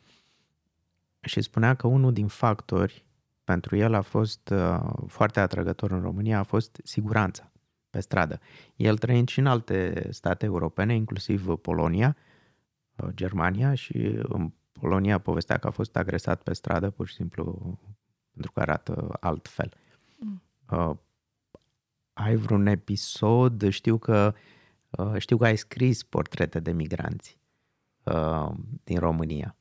și 1.21 1.41
spunea 1.41 1.75
că 1.75 1.87
unul 1.87 2.13
din 2.13 2.27
factori 2.27 3.05
pentru 3.43 3.75
el 3.75 3.93
a 3.93 4.01
fost 4.01 4.49
uh, 4.49 4.79
foarte 5.07 5.39
atrăgător 5.39 5.91
în 5.91 6.01
România 6.01 6.39
a 6.39 6.43
fost 6.43 6.79
siguranța 6.83 7.51
pe 7.89 7.99
stradă. 7.99 8.39
El 8.75 8.97
trăind 8.97 9.27
și 9.27 9.39
în 9.39 9.45
alte 9.45 10.07
state 10.11 10.45
europene, 10.45 10.95
inclusiv 10.95 11.55
Polonia, 11.55 12.15
uh, 12.95 13.09
Germania 13.13 13.73
și 13.73 13.97
în 14.23 14.53
Polonia 14.71 15.17
povestea 15.17 15.57
că 15.57 15.67
a 15.67 15.71
fost 15.71 15.95
agresat 15.95 16.43
pe 16.43 16.53
stradă 16.53 16.89
pur 16.89 17.07
și 17.07 17.13
simplu 17.13 17.77
pentru 18.31 18.51
că 18.51 18.59
arată 18.59 19.17
altfel. 19.19 19.73
Mm. 20.17 20.41
Uh, 20.69 20.95
ai 22.19 22.35
vreun 22.35 22.65
episod, 22.65 23.69
știu 23.69 23.97
că 23.97 24.33
uh, 24.89 25.13
știu 25.17 25.37
că 25.37 25.45
ai 25.45 25.55
scris 25.55 26.03
portrete 26.03 26.59
de 26.59 26.71
migranți 26.71 27.39
uh, 28.03 28.49
din 28.83 28.99
România. 28.99 29.55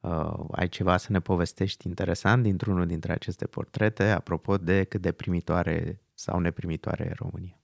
Uh, 0.00 0.44
ai 0.50 0.68
ceva 0.68 0.96
să 0.96 1.12
ne 1.12 1.20
povestești 1.20 1.86
interesant 1.86 2.42
dintr-unul 2.42 2.86
dintre 2.86 3.12
aceste 3.12 3.46
portrete, 3.46 4.04
apropo 4.04 4.56
de 4.56 4.84
cât 4.84 5.00
de 5.00 5.12
primitoare 5.12 6.00
sau 6.14 6.38
neprimitoare 6.38 7.04
e 7.04 7.14
România? 7.16 7.56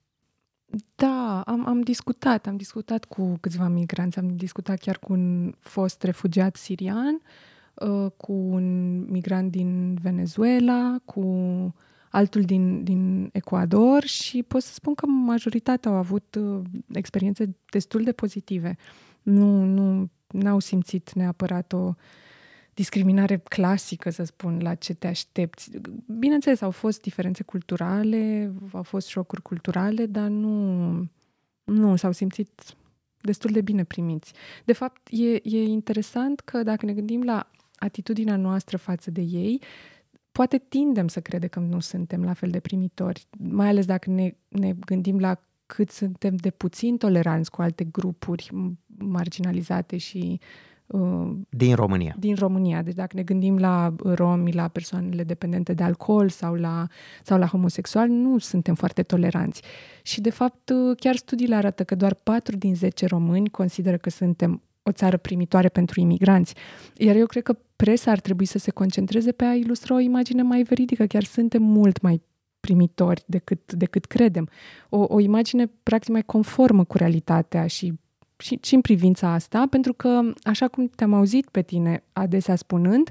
Da, 0.94 1.42
am, 1.46 1.66
am 1.66 1.80
discutat, 1.80 2.46
am 2.46 2.56
discutat 2.56 3.04
cu 3.04 3.36
câțiva 3.40 3.68
migranți, 3.68 4.18
am 4.18 4.36
discutat 4.36 4.78
chiar 4.78 4.98
cu 4.98 5.12
un 5.12 5.54
fost 5.58 6.02
refugiat 6.02 6.56
sirian, 6.56 7.20
cu 8.16 8.32
un 8.32 8.98
migrant 9.10 9.50
din 9.50 9.94
Venezuela, 9.94 11.00
cu 11.04 11.20
altul 12.10 12.42
din, 12.42 12.84
din 12.84 13.30
Ecuador 13.32 14.04
și 14.04 14.42
pot 14.42 14.62
să 14.62 14.72
spun 14.72 14.94
că 14.94 15.06
majoritatea 15.06 15.90
au 15.90 15.96
avut 15.96 16.34
uh, 16.40 16.60
experiențe 16.92 17.56
destul 17.70 18.02
de 18.02 18.12
pozitive. 18.12 18.76
Nu, 19.22 19.64
nu 19.64 20.08
n-au 20.26 20.58
simțit 20.58 21.12
neapărat 21.12 21.72
o 21.72 21.94
discriminare 22.74 23.36
clasică, 23.36 24.10
să 24.10 24.24
spun, 24.24 24.58
la 24.62 24.74
ce 24.74 24.94
te 24.94 25.06
aștepți. 25.06 25.70
Bineînțeles, 26.18 26.60
au 26.60 26.70
fost 26.70 27.02
diferențe 27.02 27.42
culturale, 27.42 28.52
au 28.72 28.82
fost 28.82 29.06
șocuri 29.06 29.42
culturale, 29.42 30.06
dar 30.06 30.28
nu, 30.28 30.90
nu 31.64 31.96
s-au 31.96 32.12
simțit 32.12 32.50
destul 33.20 33.50
de 33.50 33.60
bine 33.60 33.84
primiți. 33.84 34.32
De 34.64 34.72
fapt, 34.72 35.08
e, 35.10 35.32
e 35.42 35.62
interesant 35.62 36.40
că 36.40 36.62
dacă 36.62 36.86
ne 36.86 36.92
gândim 36.92 37.22
la 37.22 37.50
atitudinea 37.76 38.36
noastră 38.36 38.76
față 38.76 39.10
de 39.10 39.20
ei, 39.20 39.62
poate 40.38 40.58
tindem 40.68 41.08
să 41.08 41.20
credem 41.20 41.48
că 41.48 41.58
nu 41.58 41.80
suntem 41.80 42.24
la 42.24 42.32
fel 42.32 42.50
de 42.50 42.60
primitori, 42.60 43.26
mai 43.38 43.68
ales 43.68 43.86
dacă 43.86 44.10
ne, 44.10 44.34
ne 44.48 44.72
gândim 44.72 45.18
la 45.18 45.40
cât 45.66 45.90
suntem 45.90 46.36
de 46.36 46.50
puțin 46.50 46.96
toleranți 46.96 47.50
cu 47.50 47.62
alte 47.62 47.84
grupuri 47.84 48.50
marginalizate 48.98 49.96
și 49.96 50.40
uh, 50.86 51.30
din 51.48 51.74
România. 51.74 52.14
Din 52.18 52.34
România. 52.34 52.82
Deci 52.82 52.94
dacă 52.94 53.16
ne 53.16 53.22
gândim 53.22 53.58
la 53.58 53.94
romi, 54.02 54.52
la 54.52 54.68
persoanele 54.68 55.24
dependente 55.24 55.74
de 55.74 55.82
alcool 55.82 56.28
sau 56.28 56.54
la, 56.54 56.86
sau 57.22 57.38
la 57.38 57.46
homosexuali, 57.46 58.12
nu 58.12 58.38
suntem 58.38 58.74
foarte 58.74 59.02
toleranți. 59.02 59.62
Și 60.02 60.20
de 60.20 60.30
fapt 60.30 60.72
chiar 60.98 61.16
studiile 61.16 61.54
arată 61.54 61.84
că 61.84 61.94
doar 61.94 62.14
4 62.14 62.56
din 62.56 62.74
10 62.74 63.06
români 63.06 63.48
consideră 63.48 63.96
că 63.96 64.10
suntem 64.10 64.62
o 64.82 64.92
țară 64.92 65.16
primitoare 65.16 65.68
pentru 65.68 66.00
imigranți. 66.00 66.54
Iar 66.96 67.16
eu 67.16 67.26
cred 67.26 67.42
că 67.42 67.58
presa 67.84 68.10
ar 68.10 68.20
trebui 68.20 68.44
să 68.44 68.58
se 68.58 68.70
concentreze 68.70 69.32
pe 69.32 69.44
a 69.44 69.54
ilustra 69.54 69.94
o 69.94 69.98
imagine 69.98 70.42
mai 70.42 70.62
veridică. 70.62 71.06
Chiar 71.06 71.24
suntem 71.24 71.62
mult 71.62 72.00
mai 72.00 72.22
primitori 72.60 73.22
decât, 73.26 73.72
decât 73.72 74.04
credem. 74.04 74.48
O, 74.88 75.04
o 75.08 75.20
imagine 75.20 75.70
practic 75.82 76.12
mai 76.12 76.22
conformă 76.22 76.84
cu 76.84 76.96
realitatea 76.96 77.66
și, 77.66 77.92
și, 78.38 78.58
și 78.62 78.74
în 78.74 78.80
privința 78.80 79.32
asta, 79.32 79.66
pentru 79.70 79.92
că, 79.92 80.20
așa 80.42 80.68
cum 80.68 80.90
te-am 80.94 81.14
auzit 81.14 81.48
pe 81.48 81.62
tine 81.62 82.04
adesea 82.12 82.56
spunând, 82.56 83.10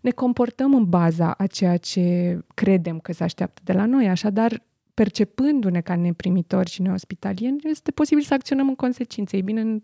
ne 0.00 0.10
comportăm 0.10 0.74
în 0.74 0.84
baza 0.84 1.30
a 1.30 1.46
ceea 1.46 1.76
ce 1.76 2.38
credem 2.54 2.98
că 2.98 3.12
se 3.12 3.24
așteaptă 3.24 3.60
de 3.64 3.72
la 3.72 3.86
noi. 3.86 4.08
Așadar, 4.08 4.62
percepându-ne 4.94 5.80
ca 5.80 5.96
neprimitori 5.96 6.70
și 6.70 6.82
neospitalieni, 6.82 7.60
este 7.62 7.90
posibil 7.90 8.24
să 8.24 8.34
acționăm 8.34 8.68
în 8.68 8.74
consecință. 8.74 9.36
Ei 9.36 9.42
bine, 9.42 9.82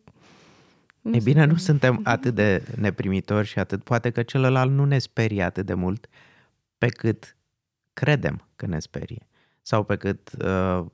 nu 1.08 1.16
e 1.16 1.20
bine, 1.22 1.44
nu 1.44 1.56
suntem 1.56 2.00
atât 2.02 2.34
de 2.34 2.62
neprimitori 2.76 3.46
și 3.46 3.58
atât. 3.58 3.84
Poate 3.84 4.10
că 4.10 4.22
celălalt 4.22 4.70
nu 4.70 4.84
ne 4.84 4.98
sperie 4.98 5.42
atât 5.42 5.66
de 5.66 5.74
mult 5.74 6.08
pe 6.78 6.86
cât 6.86 7.36
credem 7.92 8.48
că 8.56 8.66
ne 8.66 8.78
sperie. 8.78 9.26
Sau 9.62 9.84
pe 9.84 9.96
cât 9.96 10.30
uh, 10.44 10.86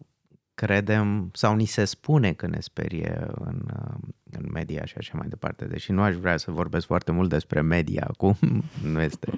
credem 0.55 1.31
sau 1.33 1.55
ni 1.55 1.65
se 1.65 1.85
spune 1.85 2.33
că 2.33 2.47
ne 2.47 2.61
sperie 2.61 3.27
în, 3.35 3.63
uh, 3.77 4.09
în 4.31 4.51
media 4.53 4.85
și 4.85 4.95
așa 4.99 5.17
mai 5.17 5.29
departe. 5.29 5.65
Deși 5.65 5.93
nu 5.93 6.03
aș 6.03 6.15
vrea 6.15 6.37
să 6.37 6.51
vorbesc 6.51 6.87
foarte 6.87 7.13
mult 7.13 7.29
despre 7.29 7.61
media 7.61 8.07
acum, 8.09 8.37
nu 8.93 9.01
este 9.01 9.33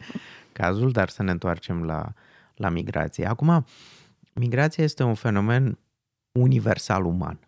cazul, 0.52 0.90
dar 0.90 1.08
să 1.08 1.22
ne 1.22 1.30
întoarcem 1.30 1.84
la, 1.84 2.12
la 2.54 2.68
migrație. 2.68 3.26
Acum, 3.26 3.66
migrația 4.32 4.84
este 4.84 5.02
un 5.02 5.14
fenomen 5.14 5.78
universal 6.32 7.04
uman. 7.04 7.38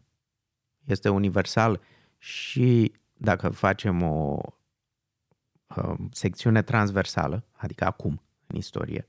Este 0.84 1.08
universal 1.08 1.80
și 2.18 2.92
dacă 3.18 3.48
facem 3.48 4.02
o 4.02 4.40
uh, 5.76 5.94
secțiune 6.10 6.62
transversală, 6.62 7.44
adică 7.52 7.84
acum, 7.84 8.22
în 8.46 8.56
istorie, 8.56 9.08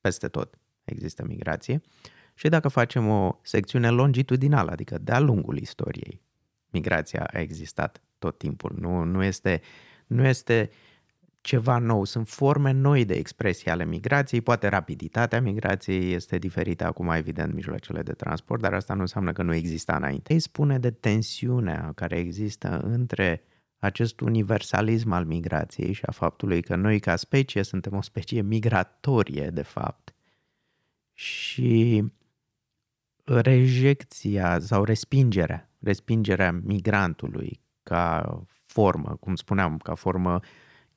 peste 0.00 0.28
tot 0.28 0.58
există 0.84 1.24
migrație, 1.24 1.82
și 2.34 2.48
dacă 2.48 2.68
facem 2.68 3.08
o 3.08 3.38
secțiune 3.42 3.90
longitudinală, 3.90 4.70
adică 4.70 4.98
de-a 4.98 5.18
lungul 5.18 5.56
istoriei, 5.58 6.20
migrația 6.70 7.28
a 7.32 7.38
existat 7.38 8.02
tot 8.18 8.38
timpul. 8.38 8.74
Nu, 8.78 9.02
nu, 9.02 9.22
este, 9.22 9.60
nu 10.06 10.26
este 10.26 10.70
ceva 11.48 11.78
nou, 11.78 12.04
sunt 12.04 12.28
forme 12.28 12.70
noi 12.70 13.04
de 13.04 13.14
expresie 13.14 13.70
ale 13.70 13.84
migrației, 13.84 14.40
poate 14.40 14.68
rapiditatea 14.68 15.40
migrației 15.40 16.12
este 16.12 16.38
diferită 16.38 16.84
acum, 16.84 17.08
evident, 17.10 17.54
mijloacele 17.54 18.02
de 18.02 18.12
transport, 18.12 18.60
dar 18.60 18.74
asta 18.74 18.94
nu 18.94 19.00
înseamnă 19.00 19.32
că 19.32 19.42
nu 19.42 19.54
exista 19.54 19.96
înainte. 19.96 20.32
Ei 20.32 20.40
spune 20.40 20.78
de 20.78 20.90
tensiunea 20.90 21.92
care 21.94 22.16
există 22.16 22.80
între 22.84 23.42
acest 23.78 24.20
universalism 24.20 25.10
al 25.12 25.24
migrației 25.24 25.92
și 25.92 26.02
a 26.06 26.12
faptului 26.12 26.62
că 26.62 26.76
noi 26.76 27.00
ca 27.00 27.16
specie 27.16 27.62
suntem 27.62 27.94
o 27.94 28.02
specie 28.02 28.42
migratorie, 28.42 29.50
de 29.50 29.62
fapt, 29.62 30.14
și 31.12 32.04
rejecția 33.24 34.58
sau 34.58 34.84
respingerea, 34.84 35.70
respingerea 35.80 36.52
migrantului 36.52 37.60
ca 37.82 38.38
formă, 38.66 39.16
cum 39.20 39.34
spuneam, 39.34 39.78
ca 39.78 39.94
formă 39.94 40.40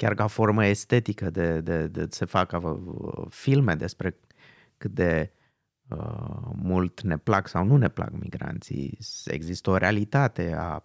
chiar 0.02 0.14
ca 0.14 0.28
formă 0.28 0.66
estetică 0.66 1.30
de, 1.30 1.62
de, 1.62 1.88
de 1.88 2.08
se 2.10 2.26
facă 2.26 2.58
uh, 2.58 3.26
filme 3.30 3.76
despre 3.76 4.18
cât 4.78 4.92
de 4.92 5.32
uh, 5.90 6.52
mult 6.56 7.02
ne 7.02 7.18
plac 7.18 7.48
sau 7.48 7.66
nu 7.66 7.78
ne 7.78 7.90
plac 7.90 8.12
migranții. 8.12 8.98
Există 9.26 9.70
o 9.70 9.78
realitate 9.78 10.54
a, 10.58 10.84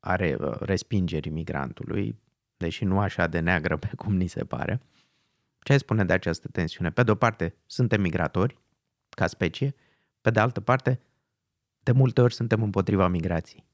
a 0.00 0.16
re, 0.16 0.36
uh, 0.40 0.60
respingerii 0.60 1.30
migrantului, 1.30 2.18
deși 2.56 2.84
nu 2.84 3.00
așa 3.00 3.26
de 3.26 3.38
neagră 3.38 3.76
pe 3.76 3.90
cum 3.96 4.16
ni 4.16 4.26
se 4.26 4.44
pare. 4.44 4.80
Ce 5.62 5.72
ai 5.72 5.78
spune 5.78 6.04
de 6.04 6.12
această 6.12 6.48
tensiune? 6.48 6.90
Pe 6.90 7.02
de 7.02 7.10
o 7.10 7.14
parte, 7.14 7.54
suntem 7.66 8.00
migratori 8.00 8.58
ca 9.08 9.26
specie, 9.26 9.74
pe 10.20 10.30
de 10.30 10.40
altă 10.40 10.60
parte, 10.60 11.00
de 11.80 11.92
multe 11.92 12.20
ori 12.20 12.34
suntem 12.34 12.62
împotriva 12.62 13.08
migrației. 13.08 13.64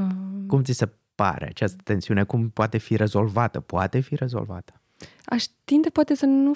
Uh, 0.00 0.46
Cum 0.46 0.62
ți 0.62 0.72
se 0.72 0.88
pare 1.18 1.46
această 1.46 1.78
tensiune? 1.84 2.24
Cum 2.24 2.50
poate 2.50 2.78
fi 2.78 2.96
rezolvată? 2.96 3.60
Poate 3.60 4.00
fi 4.00 4.14
rezolvată? 4.14 4.80
Aș 5.24 5.44
tinde 5.64 5.88
poate 5.88 6.14
să 6.14 6.26
nu 6.26 6.52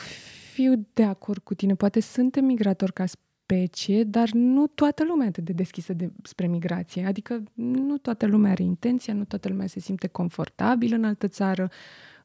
fiu 0.52 0.86
de 0.92 1.04
acord 1.04 1.42
cu 1.42 1.54
tine. 1.54 1.74
Poate 1.74 2.00
suntem 2.00 2.44
migratori 2.44 2.92
ca 2.92 3.04
specie, 3.06 4.04
dar 4.04 4.30
nu 4.30 4.66
toată 4.66 5.04
lumea 5.04 5.26
e 5.26 5.28
atât 5.28 5.44
de 5.44 5.52
deschisă 5.52 5.92
de, 5.92 6.10
spre 6.22 6.46
migrație. 6.46 7.06
Adică 7.06 7.42
nu 7.54 7.98
toată 7.98 8.26
lumea 8.26 8.50
are 8.50 8.62
intenția, 8.62 9.14
nu 9.14 9.24
toată 9.24 9.48
lumea 9.48 9.66
se 9.66 9.80
simte 9.80 10.06
confortabil 10.06 10.92
în 10.92 11.04
altă 11.04 11.28
țară. 11.28 11.70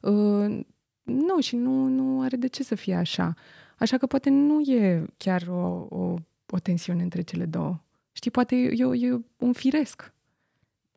Uh, 0.00 0.60
nu, 1.02 1.40
și 1.40 1.56
nu, 1.56 1.86
nu 1.86 2.20
are 2.20 2.36
de 2.36 2.46
ce 2.46 2.62
să 2.62 2.74
fie 2.74 2.94
așa. 2.94 3.34
Așa 3.78 3.96
că 3.96 4.06
poate 4.06 4.30
nu 4.30 4.60
e 4.60 5.04
chiar 5.16 5.46
o, 5.48 5.86
o, 5.88 6.14
o 6.50 6.58
tensiune 6.62 7.02
între 7.02 7.22
cele 7.22 7.44
două. 7.44 7.80
Știi, 8.12 8.30
poate 8.30 8.56
e, 8.56 8.74
e, 8.76 9.06
e 9.06 9.20
un 9.36 9.52
firesc. 9.52 10.12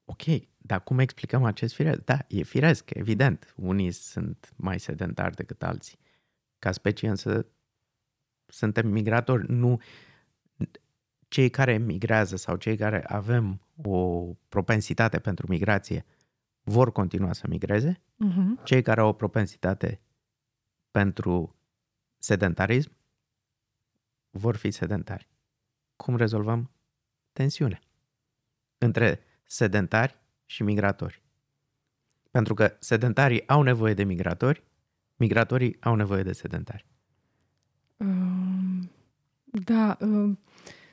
Ok, 0.05 0.23
dar 0.71 0.83
cum 0.83 0.99
explicăm 0.99 1.43
acest 1.43 1.73
firesc? 1.73 2.03
Da, 2.03 2.25
e 2.27 2.43
firesc, 2.43 2.89
evident. 2.93 3.53
Unii 3.55 3.91
sunt 3.91 4.53
mai 4.55 4.79
sedentari 4.79 5.35
decât 5.35 5.63
alții. 5.63 5.99
Ca 6.59 6.71
specie 6.71 7.09
însă 7.09 7.45
suntem 8.45 8.87
migratori, 8.87 9.51
nu 9.51 9.81
cei 11.27 11.49
care 11.49 11.77
migrează 11.77 12.35
sau 12.35 12.55
cei 12.55 12.77
care 12.77 13.03
avem 13.05 13.61
o 13.83 14.23
propensitate 14.49 15.19
pentru 15.19 15.45
migrație 15.49 16.05
vor 16.63 16.91
continua 16.91 17.33
să 17.33 17.45
migreze. 17.47 18.01
Uh-huh. 18.01 18.63
Cei 18.63 18.81
care 18.81 18.99
au 18.99 19.07
o 19.07 19.13
propensitate 19.13 20.01
pentru 20.91 21.55
sedentarism 22.17 22.91
vor 24.29 24.55
fi 24.55 24.71
sedentari. 24.71 25.29
Cum 25.95 26.15
rezolvăm 26.15 26.71
tensiunea 27.31 27.79
între 28.77 29.19
sedentari 29.43 30.19
și 30.51 30.63
migratori? 30.63 31.21
Pentru 32.31 32.53
că 32.53 32.75
sedentarii 32.79 33.47
au 33.47 33.61
nevoie 33.61 33.93
de 33.93 34.03
migratori, 34.03 34.63
migratorii 35.15 35.77
au 35.79 35.95
nevoie 35.95 36.23
de 36.23 36.31
sedentari. 36.31 36.85
Um, 37.97 38.91
da, 39.43 39.97
um, 39.99 40.39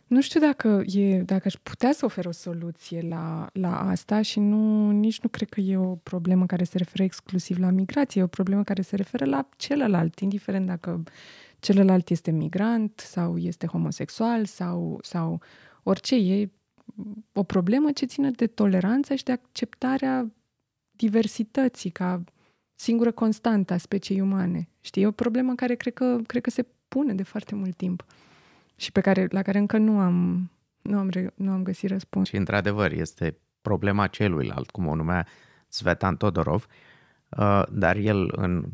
nu 0.07 0.21
știu 0.21 0.41
dacă, 0.41 0.83
e, 0.87 1.23
dacă 1.23 1.43
aș 1.45 1.55
putea 1.55 1.93
să 1.93 2.05
ofer 2.05 2.27
o 2.27 2.31
soluție 2.31 3.01
la, 3.09 3.49
la 3.53 3.89
asta 3.89 4.23
și 4.23 4.41
nu, 4.41 4.91
nici 4.91 5.21
nu 5.21 5.29
cred 5.29 5.49
că 5.49 5.61
e 5.61 5.77
o 5.77 5.95
problemă 5.95 6.47
care 6.47 6.65
se 6.65 6.79
referă 6.79 7.03
exclusiv 7.03 7.59
la 7.59 7.71
migrație, 7.71 8.21
e 8.21 8.25
o 8.25 8.27
problemă 8.27 8.63
care 8.63 8.83
se 8.83 8.97
referă 8.97 9.25
la 9.25 9.49
celălalt, 9.57 10.19
indiferent 10.19 10.67
dacă 10.67 11.03
celălalt 11.59 12.11
este 12.11 12.31
migrant 12.31 13.01
sau 13.01 13.39
este 13.39 13.67
homosexual 13.67 14.45
sau, 14.45 14.99
sau 15.03 15.41
orice. 15.83 16.17
E 16.17 16.51
o 17.33 17.43
problemă 17.43 17.93
ce 17.93 18.07
ține 18.07 18.31
de 18.31 18.47
toleranță 18.47 19.15
și 19.15 19.25
de 19.25 19.33
acceptarea 19.33 20.33
diversității 20.91 21.91
ca 21.91 22.25
singură 22.75 23.13
constantă 23.13 23.73
a 23.73 23.77
speciei 23.77 24.21
umane. 24.21 24.69
Știi, 24.81 25.03
e 25.03 25.07
o 25.07 25.11
problemă 25.11 25.55
care 25.55 25.75
cred 25.75 25.95
că, 25.95 26.19
cred 26.27 26.43
că 26.43 26.51
se 26.51 26.67
pune 26.89 27.15
de 27.15 27.23
foarte 27.23 27.55
mult 27.55 27.77
timp 27.77 28.05
și 28.77 28.93
pe 28.93 29.01
care, 29.01 29.27
la 29.31 29.43
care 29.43 29.59
încă 29.59 29.79
nu 29.79 29.99
am, 29.99 30.51
nu 30.83 30.99
am, 30.99 31.09
re, 31.09 31.33
nu 31.35 31.51
am 31.51 31.63
găsit 31.63 31.91
răspuns. 31.91 32.29
Și 32.29 32.37
într-adevăr 32.37 32.93
este 32.93 33.39
problema 33.61 34.07
celuilalt, 34.07 34.71
cum 34.71 34.87
o 34.87 34.95
numea 34.95 35.27
Svetan 35.69 36.17
Todorov, 36.17 36.67
uh, 37.31 37.63
dar 37.71 37.97
el 37.97 38.33
în 38.37 38.65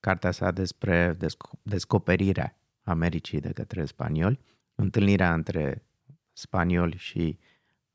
cartea 0.00 0.30
sa 0.30 0.50
despre 0.50 1.16
desco- 1.16 1.62
descoperirea 1.62 2.56
Americii 2.82 3.40
de 3.40 3.52
către 3.52 3.84
spanioli, 3.84 4.40
întâlnirea 4.74 5.34
între 5.34 5.82
spanioli 6.32 6.96
și 6.96 7.38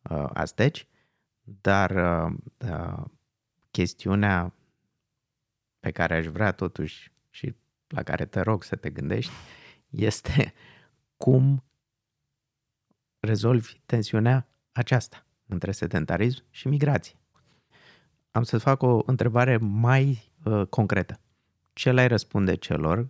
uh, 0.10 0.30
azteci, 0.34 0.88
dar 1.62 1.92
uh, 1.92 2.34
uh, 2.72 3.06
chestiunea 3.72 4.54
pe 5.80 5.92
care 5.92 6.16
aș 6.16 6.26
vrea 6.26 6.52
totuși 6.52 7.12
și 7.30 7.56
la 7.88 8.04
care 8.04 8.26
te 8.26 8.40
rog 8.40 8.64
să 8.64 8.76
te 8.76 8.90
gândești 8.90 9.32
este 9.90 10.54
cum 11.24 11.64
rezolvi 13.20 13.82
tensiunea 13.86 14.48
aceasta 14.72 15.26
între 15.46 15.72
sedentarism 15.72 16.44
și 16.50 16.68
migrație. 16.68 17.18
Am 18.32 18.44
să 18.44 18.58
fac 18.58 18.82
o 18.82 19.02
întrebare 19.06 19.58
mai 19.58 20.32
uh, 20.44 20.68
concretă. 20.68 21.20
Ce 21.74 21.92
le-ai 21.92 22.08
răspunde 22.08 22.56
celor 22.56 23.10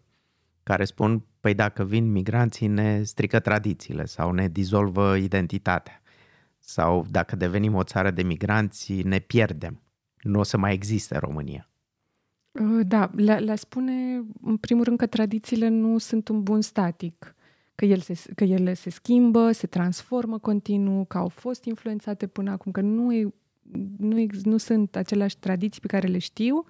care 0.64 0.86
spun, 0.86 1.26
păi 1.40 1.54
dacă 1.54 1.84
vin 1.84 2.12
migranții 2.12 2.68
ne 2.68 3.04
strică 3.04 3.40
tradițiile 3.40 4.06
sau 4.06 4.32
ne 4.32 4.48
dizolvă 4.48 5.16
identitatea 5.16 5.99
sau 6.60 7.06
dacă 7.10 7.36
devenim 7.36 7.76
o 7.76 7.84
țară 7.84 8.12
de 8.12 8.24
migranți 8.24 8.93
ne 8.93 9.19
pierdem, 9.19 9.82
nu 10.22 10.39
o 10.39 10.43
să 10.43 10.58
mai 10.58 10.74
existe 10.74 11.17
România. 11.17 11.69
Da, 12.88 13.10
le, 13.15 13.36
le 13.38 13.56
spune 13.56 14.24
în 14.41 14.58
primul 14.58 14.84
rând 14.84 14.98
că 14.98 15.06
tradițiile 15.06 15.67
nu 15.67 15.98
sunt 15.98 16.28
un 16.28 16.43
bun 16.43 16.62
static, 16.62 17.36
că, 17.76 17.86
el 17.86 18.00
se, 18.00 18.32
că 18.36 18.43
ele 18.43 18.74
se 18.74 18.89
schimbă, 18.89 19.52
se 19.52 19.67
transformă 19.67 20.38
continuu, 20.38 21.06
că 21.06 21.17
au 21.17 21.28
fost 21.28 21.63
influențate 21.63 22.28
până 22.28 22.52
acum, 22.52 22.72
că 22.72 22.82
nu, 22.82 23.13
e, 23.13 23.34
nu, 23.98 24.26
nu 24.43 24.58
sunt 24.58 24.95
aceleași 24.95 25.38
tradiții 25.38 25.82
pe 25.82 25.88
care 25.88 26.08
le 26.08 26.17
știu. 26.17 26.65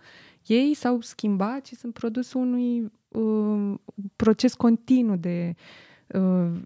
Ei 0.46 0.74
s-au 0.74 1.02
schimbat 1.02 1.66
și 1.66 1.76
sunt 1.76 1.94
produsul 1.94 2.42
unui 2.42 2.92
uh, 3.08 3.80
proces 4.16 4.54
continuu 4.54 5.16
de, 5.16 5.56
uh, 5.56 5.89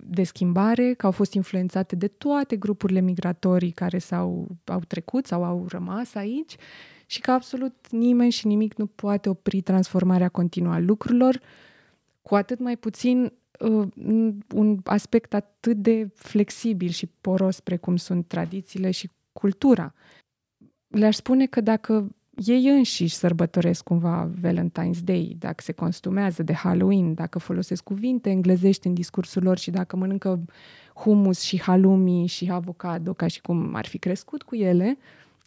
de 0.04 0.24
schimbare, 0.24 0.94
că 0.94 1.06
au 1.06 1.12
fost 1.12 1.34
influențate 1.34 1.96
de 1.96 2.08
toate 2.08 2.56
grupurile 2.56 3.00
migratorii 3.00 3.72
care 3.72 3.98
s-au 3.98 4.48
au 4.66 4.80
trecut 4.80 5.26
sau 5.26 5.44
au 5.44 5.66
rămas 5.70 6.16
aici 6.16 6.56
și 7.06 7.22
că 7.22 7.32
absolut 7.32 7.88
nimeni 7.90 8.32
și 8.32 8.48
nimic 8.48 8.76
nu 8.76 8.86
poate 8.86 9.30
opri 9.30 9.62
transformarea 9.62 10.30
continuă 10.30 10.74
a 10.74 10.80
lucrurilor, 10.80 11.40
cu 12.22 12.36
atât 12.36 12.60
mai 12.60 12.78
puțin 12.78 13.34
uh, 13.60 13.88
un 14.54 14.80
aspect 14.84 15.34
atât 15.34 15.78
de 15.78 16.10
flexibil 16.16 16.90
și 16.90 17.06
poros 17.22 17.60
precum 17.60 17.96
sunt 17.96 18.28
tradițiile 18.28 18.92
și 18.92 19.10
cultura. 19.32 19.94
Le-aș 20.88 21.16
spune 21.16 21.46
că 21.46 21.62
dacă 21.62 22.16
ei 22.36 22.68
înșiși 22.68 23.16
sărbătoresc 23.16 23.84
cumva 23.84 24.30
Valentine's 24.42 25.00
Day, 25.04 25.36
dacă 25.40 25.62
se 25.64 25.72
costumează 25.72 26.44
de 26.44 26.54
Halloween, 26.54 27.14
dacă 27.14 27.40
folosesc 27.40 27.84
cuvinte 27.84 28.30
englezești 28.30 28.88
în 28.88 28.94
discursul 28.94 29.44
lor 29.44 29.58
și 29.58 29.72
dacă 29.72 29.96
mănâncă 29.96 30.46
humus 30.94 31.40
și 31.40 31.62
halloumi 31.62 32.28
și 32.28 32.50
avocado 32.52 33.14
ca 33.14 33.28
și 33.28 33.42
cum 33.42 33.76
ar 33.76 33.86
fi 33.86 33.98
crescut 33.98 34.44
cu 34.44 34.56
ele, 34.56 34.98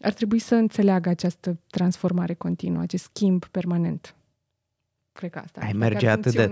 ar 0.00 0.12
trebui 0.12 0.38
să 0.38 0.54
înțeleagă 0.54 1.08
această 1.08 1.58
transformare 1.70 2.34
continuă, 2.34 2.82
acest 2.82 3.04
schimb 3.04 3.44
permanent. 3.44 4.15
Cred 5.16 5.30
că 5.30 5.38
asta 5.38 5.60
ai 5.60 5.72
merge, 5.72 6.08
atât 6.08 6.34
de, 6.34 6.50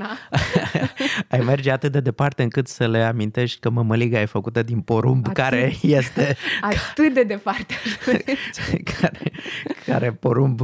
ai 1.34 1.40
merge 1.40 1.70
atât 1.70 1.92
de 1.92 2.00
departe 2.00 2.42
încât 2.42 2.68
să 2.68 2.88
le 2.88 3.02
amintești 3.02 3.60
că 3.60 3.70
mămăliga 3.70 4.20
e 4.20 4.24
făcută 4.24 4.62
din 4.62 4.80
porumb 4.80 5.24
atât, 5.24 5.34
care 5.34 5.72
este... 5.82 6.36
Atât 6.70 7.14
de 7.14 7.22
departe. 7.22 7.74
care, 9.00 9.32
care 9.86 10.12
porumb, 10.12 10.60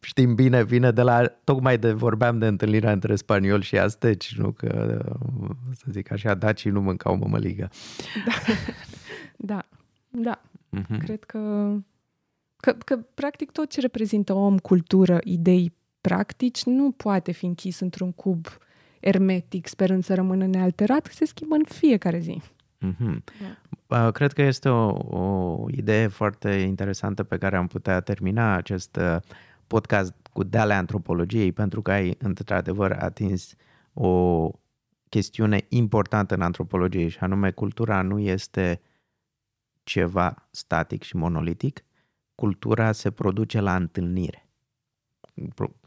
știm 0.00 0.34
bine, 0.34 0.64
vine 0.64 0.90
de 0.90 1.02
la... 1.02 1.26
Tocmai 1.44 1.78
de 1.78 1.92
vorbeam 1.92 2.38
de 2.38 2.46
întâlnirea 2.46 2.92
între 2.92 3.16
spanioli 3.16 3.62
și 3.62 3.78
asteci, 3.78 4.34
nu? 4.36 4.50
Că, 4.50 5.00
să 5.72 5.84
zic 5.90 6.12
așa, 6.12 6.34
dacii 6.34 6.70
nu 6.70 6.80
mâncau 6.80 7.16
mămăligă. 7.16 7.70
Da, 8.24 8.32
da, 9.36 9.66
da. 10.10 10.40
Uh-huh. 10.80 10.98
Cred 10.98 11.24
că, 11.24 11.72
că, 12.56 12.72
că 12.72 12.96
practic 13.14 13.50
tot 13.50 13.70
ce 13.70 13.80
reprezintă 13.80 14.32
om, 14.32 14.58
cultură, 14.58 15.18
idei, 15.24 15.72
practici 16.08 16.64
nu 16.64 16.90
poate 16.90 17.32
fi 17.32 17.46
închis 17.46 17.80
într-un 17.80 18.12
cub 18.12 18.46
ermetic, 19.00 19.66
sperând 19.66 20.04
să 20.04 20.14
rămână 20.14 20.46
nealterat, 20.46 21.06
se 21.06 21.24
schimbă 21.24 21.54
în 21.54 21.64
fiecare 21.64 22.18
zi. 22.18 22.42
Mm-hmm. 22.86 23.16
Yeah. 23.88 24.12
Cred 24.12 24.32
că 24.32 24.42
este 24.42 24.68
o, 24.68 24.88
o 25.18 25.66
idee 25.70 26.06
foarte 26.06 26.50
interesantă 26.50 27.22
pe 27.22 27.38
care 27.38 27.56
am 27.56 27.66
putea 27.66 28.00
termina 28.00 28.54
acest 28.54 28.96
uh, 28.96 29.16
podcast 29.66 30.14
cu 30.32 30.42
deale 30.42 30.74
antropologiei, 30.74 31.52
pentru 31.52 31.82
că 31.82 31.90
ai 31.90 32.16
într-adevăr 32.18 32.92
atins 32.92 33.54
o 33.92 34.50
chestiune 35.08 35.64
importantă 35.68 36.34
în 36.34 36.40
antropologie 36.40 37.08
și 37.08 37.18
anume 37.20 37.50
cultura 37.50 38.02
nu 38.02 38.18
este 38.18 38.80
ceva 39.82 40.48
static 40.50 41.02
și 41.02 41.16
monolitic, 41.16 41.84
cultura 42.34 42.92
se 42.92 43.10
produce 43.10 43.60
la 43.60 43.76
întâlnire 43.76 44.43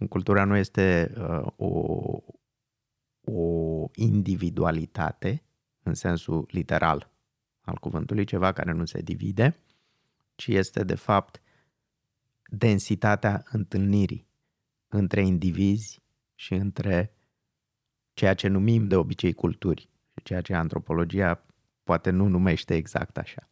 cultura 0.09 0.43
nu 0.43 0.55
este 0.55 1.13
uh, 1.17 1.47
o, 1.55 2.21
o 3.21 3.89
individualitate 3.93 5.43
în 5.83 5.93
sensul 5.93 6.47
literal 6.51 7.11
al 7.61 7.77
cuvântului, 7.77 8.25
ceva 8.25 8.51
care 8.51 8.71
nu 8.71 8.85
se 8.85 9.01
divide, 9.01 9.57
ci 10.35 10.47
este 10.47 10.83
de 10.83 10.95
fapt 10.95 11.41
densitatea 12.45 13.43
întâlnirii 13.51 14.27
între 14.87 15.21
indivizi 15.21 16.01
și 16.35 16.53
între 16.53 17.13
ceea 18.13 18.33
ce 18.33 18.47
numim 18.47 18.87
de 18.87 18.95
obicei 18.95 19.33
culturi 19.33 19.89
și 20.15 20.23
ceea 20.23 20.41
ce 20.41 20.53
antropologia 20.53 21.45
poate 21.83 22.09
nu 22.09 22.27
numește 22.27 22.75
exact 22.75 23.17
așa. 23.17 23.49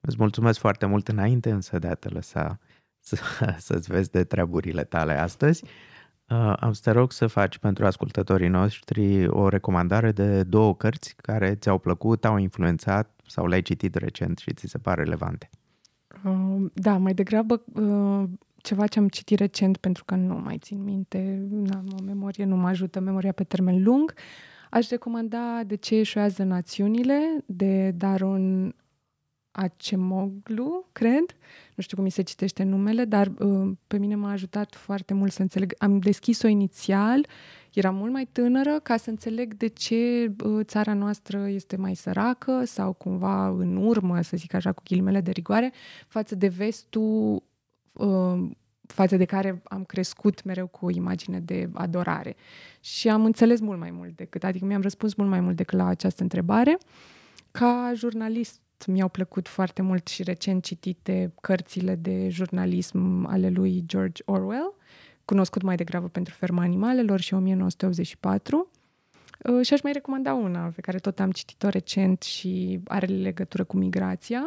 Îți 0.00 0.16
mulțumesc 0.18 0.58
foarte 0.58 0.86
mult 0.86 1.08
înainte 1.08 1.50
însă 1.50 1.78
de 1.78 1.86
a 1.86 1.94
te 1.94 2.08
lăsa 2.08 2.58
să, 2.60 2.69
să-ți 3.58 3.92
vezi 3.92 4.10
de 4.10 4.24
treburile 4.24 4.84
tale 4.84 5.12
astăzi. 5.12 5.64
Uh, 6.30 6.52
am 6.60 6.72
să 6.72 6.80
te 6.84 6.90
rog 6.90 7.12
să 7.12 7.26
faci 7.26 7.58
pentru 7.58 7.86
ascultătorii 7.86 8.48
noștri 8.48 9.28
o 9.28 9.48
recomandare 9.48 10.12
de 10.12 10.42
două 10.42 10.74
cărți 10.74 11.14
care 11.16 11.54
ți-au 11.54 11.78
plăcut, 11.78 12.24
au 12.24 12.36
influențat 12.36 13.10
sau 13.26 13.46
le-ai 13.46 13.62
citit 13.62 13.94
recent 13.94 14.38
și 14.38 14.52
ți 14.52 14.66
se 14.66 14.78
par 14.78 14.98
relevante. 14.98 15.50
Uh, 16.24 16.70
da, 16.72 16.96
mai 16.96 17.14
degrabă 17.14 17.62
uh, 17.72 18.28
ceva 18.56 18.86
ce 18.86 18.98
am 18.98 19.08
citit 19.08 19.38
recent 19.38 19.76
pentru 19.76 20.04
că 20.04 20.14
nu 20.14 20.34
mai 20.34 20.58
țin 20.58 20.82
minte, 20.82 21.46
n-am 21.50 21.94
o 21.98 22.02
memorie, 22.02 22.44
nu 22.44 22.56
mă 22.56 22.68
ajută 22.68 23.00
memoria 23.00 23.32
pe 23.32 23.44
termen 23.44 23.82
lung. 23.82 24.14
Aș 24.70 24.88
recomanda 24.88 25.62
De 25.66 25.74
ce 25.74 25.96
eșuează 25.96 26.42
națiunile 26.42 27.44
de 27.46 27.90
Daron 27.90 28.74
Acemoglu, 29.52 30.88
cred. 30.92 31.36
Nu 31.74 31.82
știu 31.82 31.96
cum 31.96 32.04
mi 32.04 32.10
se 32.10 32.22
citește 32.22 32.62
numele, 32.62 33.04
dar 33.04 33.26
uh, 33.38 33.70
pe 33.86 33.98
mine 33.98 34.14
m-a 34.14 34.30
ajutat 34.30 34.74
foarte 34.74 35.14
mult 35.14 35.32
să 35.32 35.42
înțeleg. 35.42 35.74
Am 35.78 35.98
deschis-o 35.98 36.48
inițial, 36.48 37.26
eram 37.72 37.94
mult 37.94 38.12
mai 38.12 38.28
tânără, 38.32 38.80
ca 38.82 38.96
să 38.96 39.10
înțeleg 39.10 39.54
de 39.54 39.66
ce 39.66 40.32
uh, 40.44 40.64
țara 40.64 40.94
noastră 40.94 41.48
este 41.48 41.76
mai 41.76 41.94
săracă 41.94 42.64
sau 42.64 42.92
cumva 42.92 43.48
în 43.48 43.76
urmă, 43.76 44.20
să 44.20 44.36
zic 44.36 44.54
așa, 44.54 44.72
cu 44.72 44.82
ghilimele 44.84 45.20
de 45.20 45.30
rigoare, 45.30 45.72
față 46.08 46.34
de 46.34 46.48
vestul 46.48 47.42
uh, 47.92 48.50
față 48.86 49.16
de 49.16 49.24
care 49.24 49.60
am 49.64 49.84
crescut 49.84 50.44
mereu 50.44 50.66
cu 50.66 50.86
o 50.86 50.90
imagine 50.90 51.40
de 51.40 51.70
adorare. 51.72 52.36
Și 52.80 53.08
am 53.08 53.24
înțeles 53.24 53.60
mult 53.60 53.78
mai 53.78 53.90
mult 53.90 54.16
decât, 54.16 54.44
adică 54.44 54.64
mi-am 54.64 54.82
răspuns 54.82 55.14
mult 55.14 55.30
mai 55.30 55.40
mult 55.40 55.56
decât 55.56 55.78
la 55.78 55.86
această 55.86 56.22
întrebare. 56.22 56.78
Ca 57.50 57.92
jurnalist 57.94 58.60
mi-au 58.86 59.08
plăcut 59.08 59.48
foarte 59.48 59.82
mult 59.82 60.08
și 60.08 60.22
recent 60.22 60.64
citite 60.64 61.32
cărțile 61.40 61.94
de 61.94 62.28
jurnalism 62.28 63.26
ale 63.26 63.48
lui 63.48 63.82
George 63.86 64.22
Orwell, 64.24 64.74
cunoscut 65.24 65.62
mai 65.62 65.76
degrabă 65.76 66.08
pentru 66.08 66.34
Ferma 66.34 66.62
Animalelor 66.62 67.20
și 67.20 67.34
1984. 67.34 68.70
Uh, 69.44 69.66
și 69.66 69.72
aș 69.72 69.80
mai 69.82 69.92
recomanda 69.92 70.34
una 70.34 70.72
pe 70.74 70.80
care 70.80 70.98
tot 70.98 71.20
am 71.20 71.30
citit-o 71.30 71.68
recent 71.68 72.22
și 72.22 72.80
are 72.84 73.06
legătură 73.06 73.64
cu 73.64 73.76
migrația. 73.76 74.46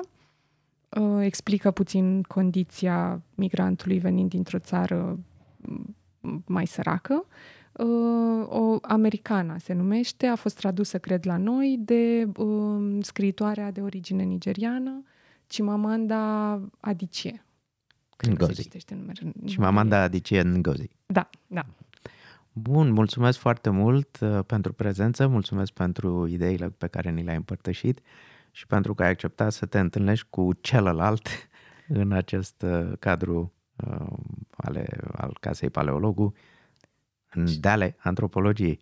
Uh, 0.89 1.25
explică 1.25 1.71
puțin 1.71 2.21
condiția 2.21 3.21
migrantului 3.35 3.99
venind 3.99 4.29
dintr-o 4.29 4.59
țară 4.59 5.19
mai 6.45 6.65
săracă 6.65 7.25
uh, 7.73 8.47
o 8.47 8.77
americana 8.81 9.57
se 9.57 9.73
numește, 9.73 10.25
a 10.25 10.35
fost 10.35 10.55
tradusă, 10.55 10.99
cred, 10.99 11.25
la 11.25 11.37
noi 11.37 11.77
de 11.79 12.27
uh, 12.37 12.97
scriitoarea 13.01 13.71
de 13.71 13.81
origine 13.81 14.23
nigeriană, 14.23 15.03
Chimamanda 15.47 16.51
Adichie. 16.79 17.45
Cred 18.15 18.33
Ngozi. 18.33 18.49
că 18.49 18.55
se 18.55 18.61
citește 18.61 18.95
numele. 18.95 19.33
Chimamanda 19.45 20.01
Adichie 20.01 20.43
Ngozi. 20.43 20.89
Da, 21.05 21.29
da. 21.47 21.65
Bun, 22.51 22.91
mulțumesc 22.91 23.37
foarte 23.37 23.69
mult 23.69 24.19
uh, 24.21 24.39
pentru 24.45 24.73
prezență, 24.73 25.27
mulțumesc 25.27 25.71
pentru 25.71 26.27
ideile 26.27 26.69
pe 26.69 26.87
care 26.87 27.09
ni 27.09 27.23
le-ai 27.23 27.35
împărtășit 27.35 27.99
și 28.51 28.67
pentru 28.67 28.93
că 28.93 29.03
ai 29.03 29.09
acceptat 29.09 29.51
să 29.51 29.65
te 29.65 29.79
întâlnești 29.79 30.27
cu 30.29 30.53
celălalt 30.61 31.27
în 31.87 32.11
acest 32.11 32.61
uh, 32.61 32.91
cadru 32.99 33.53
uh, 33.75 34.17
ale, 34.55 34.87
al 35.11 35.37
Casei 35.39 35.69
Paleologu 35.69 36.33
de 37.59 37.67
ale 37.67 37.95
antropologiei. 37.99 38.79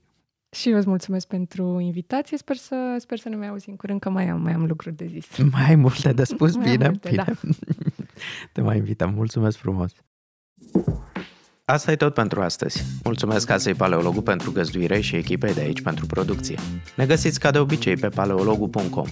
Și 0.55 0.69
eu 0.69 0.77
îți 0.77 0.87
mulțumesc 0.87 1.27
pentru 1.27 1.79
invitație. 1.79 2.37
Sper 2.37 2.55
să, 2.55 2.95
sper 2.99 3.17
să 3.17 3.29
ne 3.29 3.35
mai 3.35 3.47
auzim 3.47 3.75
curând, 3.75 3.99
că 3.99 4.09
mai 4.09 4.29
am, 4.29 4.41
mai 4.41 4.53
am 4.53 4.65
lucruri 4.65 4.95
de 4.95 5.05
zis. 5.05 5.37
Mai 5.51 5.65
ai 5.67 5.75
multe 5.75 6.13
de 6.13 6.23
spus? 6.23 6.55
bine, 6.69 6.87
multe, 6.87 7.09
bine. 7.09 7.23
Da. 7.25 7.33
Te 8.53 8.61
mai 8.61 8.77
invităm. 8.77 9.13
Mulțumesc 9.13 9.57
frumos! 9.57 9.91
Asta 11.65 11.91
e 11.91 11.95
tot 11.95 12.13
pentru 12.13 12.41
astăzi. 12.41 12.83
Mulțumesc 13.03 13.47
Casei 13.47 13.73
Paleologu 13.73 14.21
pentru 14.21 14.51
găzduire 14.51 14.99
și 14.99 15.15
echipei 15.15 15.53
de 15.53 15.61
aici 15.61 15.81
pentru 15.81 16.05
producție. 16.05 16.57
Ne 16.95 17.05
găsiți 17.05 17.39
ca 17.39 17.51
de 17.51 17.59
obicei 17.59 17.95
pe 17.95 18.09
paleologu.com. 18.09 19.07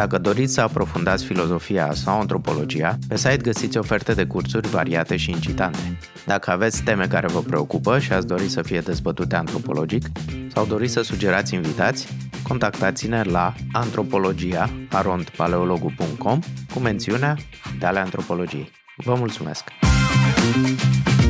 Dacă 0.00 0.18
doriți 0.18 0.54
să 0.54 0.60
aprofundați 0.60 1.24
filozofia 1.24 1.92
sau 1.92 2.20
antropologia, 2.20 2.98
pe 3.08 3.16
site 3.16 3.36
găsiți 3.36 3.78
oferte 3.78 4.14
de 4.14 4.24
cursuri 4.24 4.68
variate 4.68 5.16
și 5.16 5.30
incitante. 5.30 5.98
Dacă 6.26 6.50
aveți 6.50 6.82
teme 6.82 7.06
care 7.06 7.26
vă 7.26 7.40
preocupă 7.40 7.98
și 7.98 8.12
ați 8.12 8.26
dori 8.26 8.48
să 8.48 8.62
fie 8.62 8.80
dezbătute 8.80 9.36
antropologic 9.36 10.06
sau 10.54 10.66
doriți 10.66 10.92
să 10.92 11.02
sugerați 11.02 11.54
invitați, 11.54 12.08
contactați-ne 12.42 13.22
la 13.22 13.54
antropologia.paleologu.com 13.72 16.38
cu 16.74 16.78
mențiunea 16.78 17.36
de 17.78 17.86
ale 17.86 17.98
antropologiei. 17.98 18.70
Vă 18.96 19.14
mulțumesc! 19.14 19.64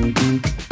thank 0.01 0.21
you 0.21 0.70